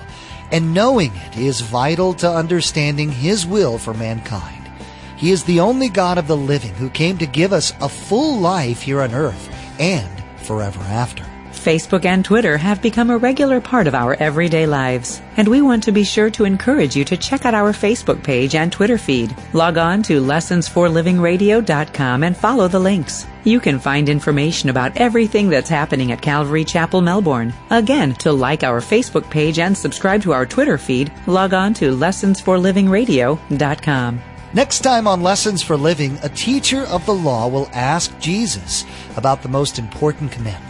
and 0.50 0.74
knowing 0.74 1.12
it 1.14 1.38
is 1.38 1.60
vital 1.60 2.12
to 2.14 2.28
understanding 2.28 3.12
His 3.12 3.46
will 3.46 3.78
for 3.78 3.94
mankind. 3.94 4.68
He 5.16 5.30
is 5.30 5.44
the 5.44 5.60
only 5.60 5.88
God 5.88 6.18
of 6.18 6.26
the 6.26 6.36
living 6.36 6.74
who 6.74 6.90
came 6.90 7.18
to 7.18 7.26
give 7.26 7.52
us 7.52 7.72
a 7.80 7.88
full 7.88 8.38
life 8.40 8.82
here 8.82 9.02
on 9.02 9.14
earth 9.14 9.54
and 9.78 10.08
forever 10.38 10.80
after. 10.80 11.29
Facebook 11.60 12.06
and 12.06 12.24
Twitter 12.24 12.56
have 12.56 12.80
become 12.80 13.10
a 13.10 13.18
regular 13.18 13.60
part 13.60 13.86
of 13.86 13.94
our 13.94 14.14
everyday 14.14 14.66
lives, 14.66 15.20
and 15.36 15.46
we 15.46 15.60
want 15.60 15.82
to 15.84 15.92
be 15.92 16.04
sure 16.04 16.30
to 16.30 16.44
encourage 16.44 16.96
you 16.96 17.04
to 17.04 17.16
check 17.16 17.44
out 17.44 17.54
our 17.54 17.72
Facebook 17.72 18.22
page 18.22 18.54
and 18.54 18.72
Twitter 18.72 18.96
feed. 18.96 19.36
Log 19.52 19.76
on 19.76 20.02
to 20.04 20.22
lessonsforlivingradio.com 20.22 22.24
and 22.24 22.36
follow 22.36 22.66
the 22.66 22.80
links. 22.80 23.26
You 23.44 23.60
can 23.60 23.78
find 23.78 24.08
information 24.08 24.70
about 24.70 24.96
everything 24.96 25.50
that's 25.50 25.68
happening 25.68 26.12
at 26.12 26.22
Calvary 26.22 26.64
Chapel, 26.64 27.02
Melbourne. 27.02 27.52
Again, 27.68 28.14
to 28.14 28.32
like 28.32 28.64
our 28.64 28.80
Facebook 28.80 29.28
page 29.28 29.58
and 29.58 29.76
subscribe 29.76 30.22
to 30.22 30.32
our 30.32 30.46
Twitter 30.46 30.78
feed, 30.78 31.12
log 31.26 31.52
on 31.52 31.74
to 31.74 31.94
lessonsforlivingradio.com. 31.94 34.22
Next 34.52 34.80
time 34.80 35.06
on 35.06 35.22
Lessons 35.22 35.62
for 35.62 35.76
Living, 35.76 36.18
a 36.22 36.28
teacher 36.28 36.82
of 36.86 37.06
the 37.06 37.14
law 37.14 37.46
will 37.46 37.68
ask 37.72 38.18
Jesus 38.18 38.84
about 39.16 39.42
the 39.42 39.48
most 39.48 39.78
important 39.78 40.32
commandment. 40.32 40.69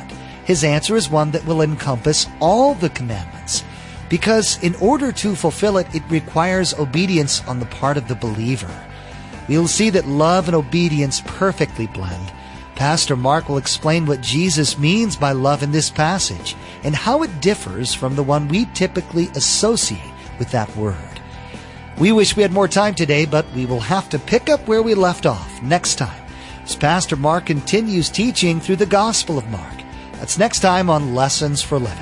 His 0.51 0.65
answer 0.65 0.97
is 0.97 1.09
one 1.09 1.31
that 1.31 1.47
will 1.47 1.63
encompass 1.63 2.27
all 2.41 2.75
the 2.75 2.89
commandments, 2.89 3.63
because 4.09 4.61
in 4.65 4.75
order 4.81 5.13
to 5.13 5.37
fulfill 5.37 5.79
it, 5.79 5.87
it 5.95 6.03
requires 6.09 6.75
obedience 6.75 7.41
on 7.47 7.61
the 7.61 7.67
part 7.67 7.97
of 7.97 8.09
the 8.09 8.17
believer. 8.17 8.75
We'll 9.49 9.69
see 9.69 9.91
that 9.91 10.09
love 10.09 10.49
and 10.49 10.57
obedience 10.57 11.23
perfectly 11.25 11.87
blend. 11.87 12.33
Pastor 12.75 13.15
Mark 13.15 13.49
will 13.49 13.59
explain 13.59 14.07
what 14.07 14.23
Jesus 14.23 14.77
means 14.77 15.15
by 15.15 15.31
love 15.31 15.63
in 15.63 15.71
this 15.71 15.89
passage 15.89 16.57
and 16.83 16.97
how 16.97 17.23
it 17.23 17.41
differs 17.41 17.95
from 17.95 18.17
the 18.17 18.25
one 18.25 18.49
we 18.49 18.65
typically 18.75 19.29
associate 19.37 20.01
with 20.41 20.51
that 20.51 20.75
word. 20.75 21.21
We 21.97 22.11
wish 22.11 22.35
we 22.35 22.43
had 22.43 22.51
more 22.51 22.67
time 22.67 22.97
today, 22.97 23.25
but 23.25 23.47
we 23.55 23.67
will 23.67 23.79
have 23.79 24.09
to 24.09 24.19
pick 24.19 24.49
up 24.49 24.67
where 24.67 24.83
we 24.83 24.95
left 24.97 25.27
off 25.27 25.63
next 25.63 25.95
time 25.95 26.25
as 26.65 26.75
Pastor 26.75 27.15
Mark 27.15 27.47
continues 27.47 28.11
teaching 28.11 28.59
through 28.59 28.83
the 28.83 28.85
Gospel 28.85 29.39
of 29.39 29.49
Mark. 29.49 29.80
That's 30.21 30.37
next 30.37 30.61
time 30.61 30.91
on 30.91 31.15
Lessons 31.15 31.63
for 31.63 31.79
Living. 31.79 31.97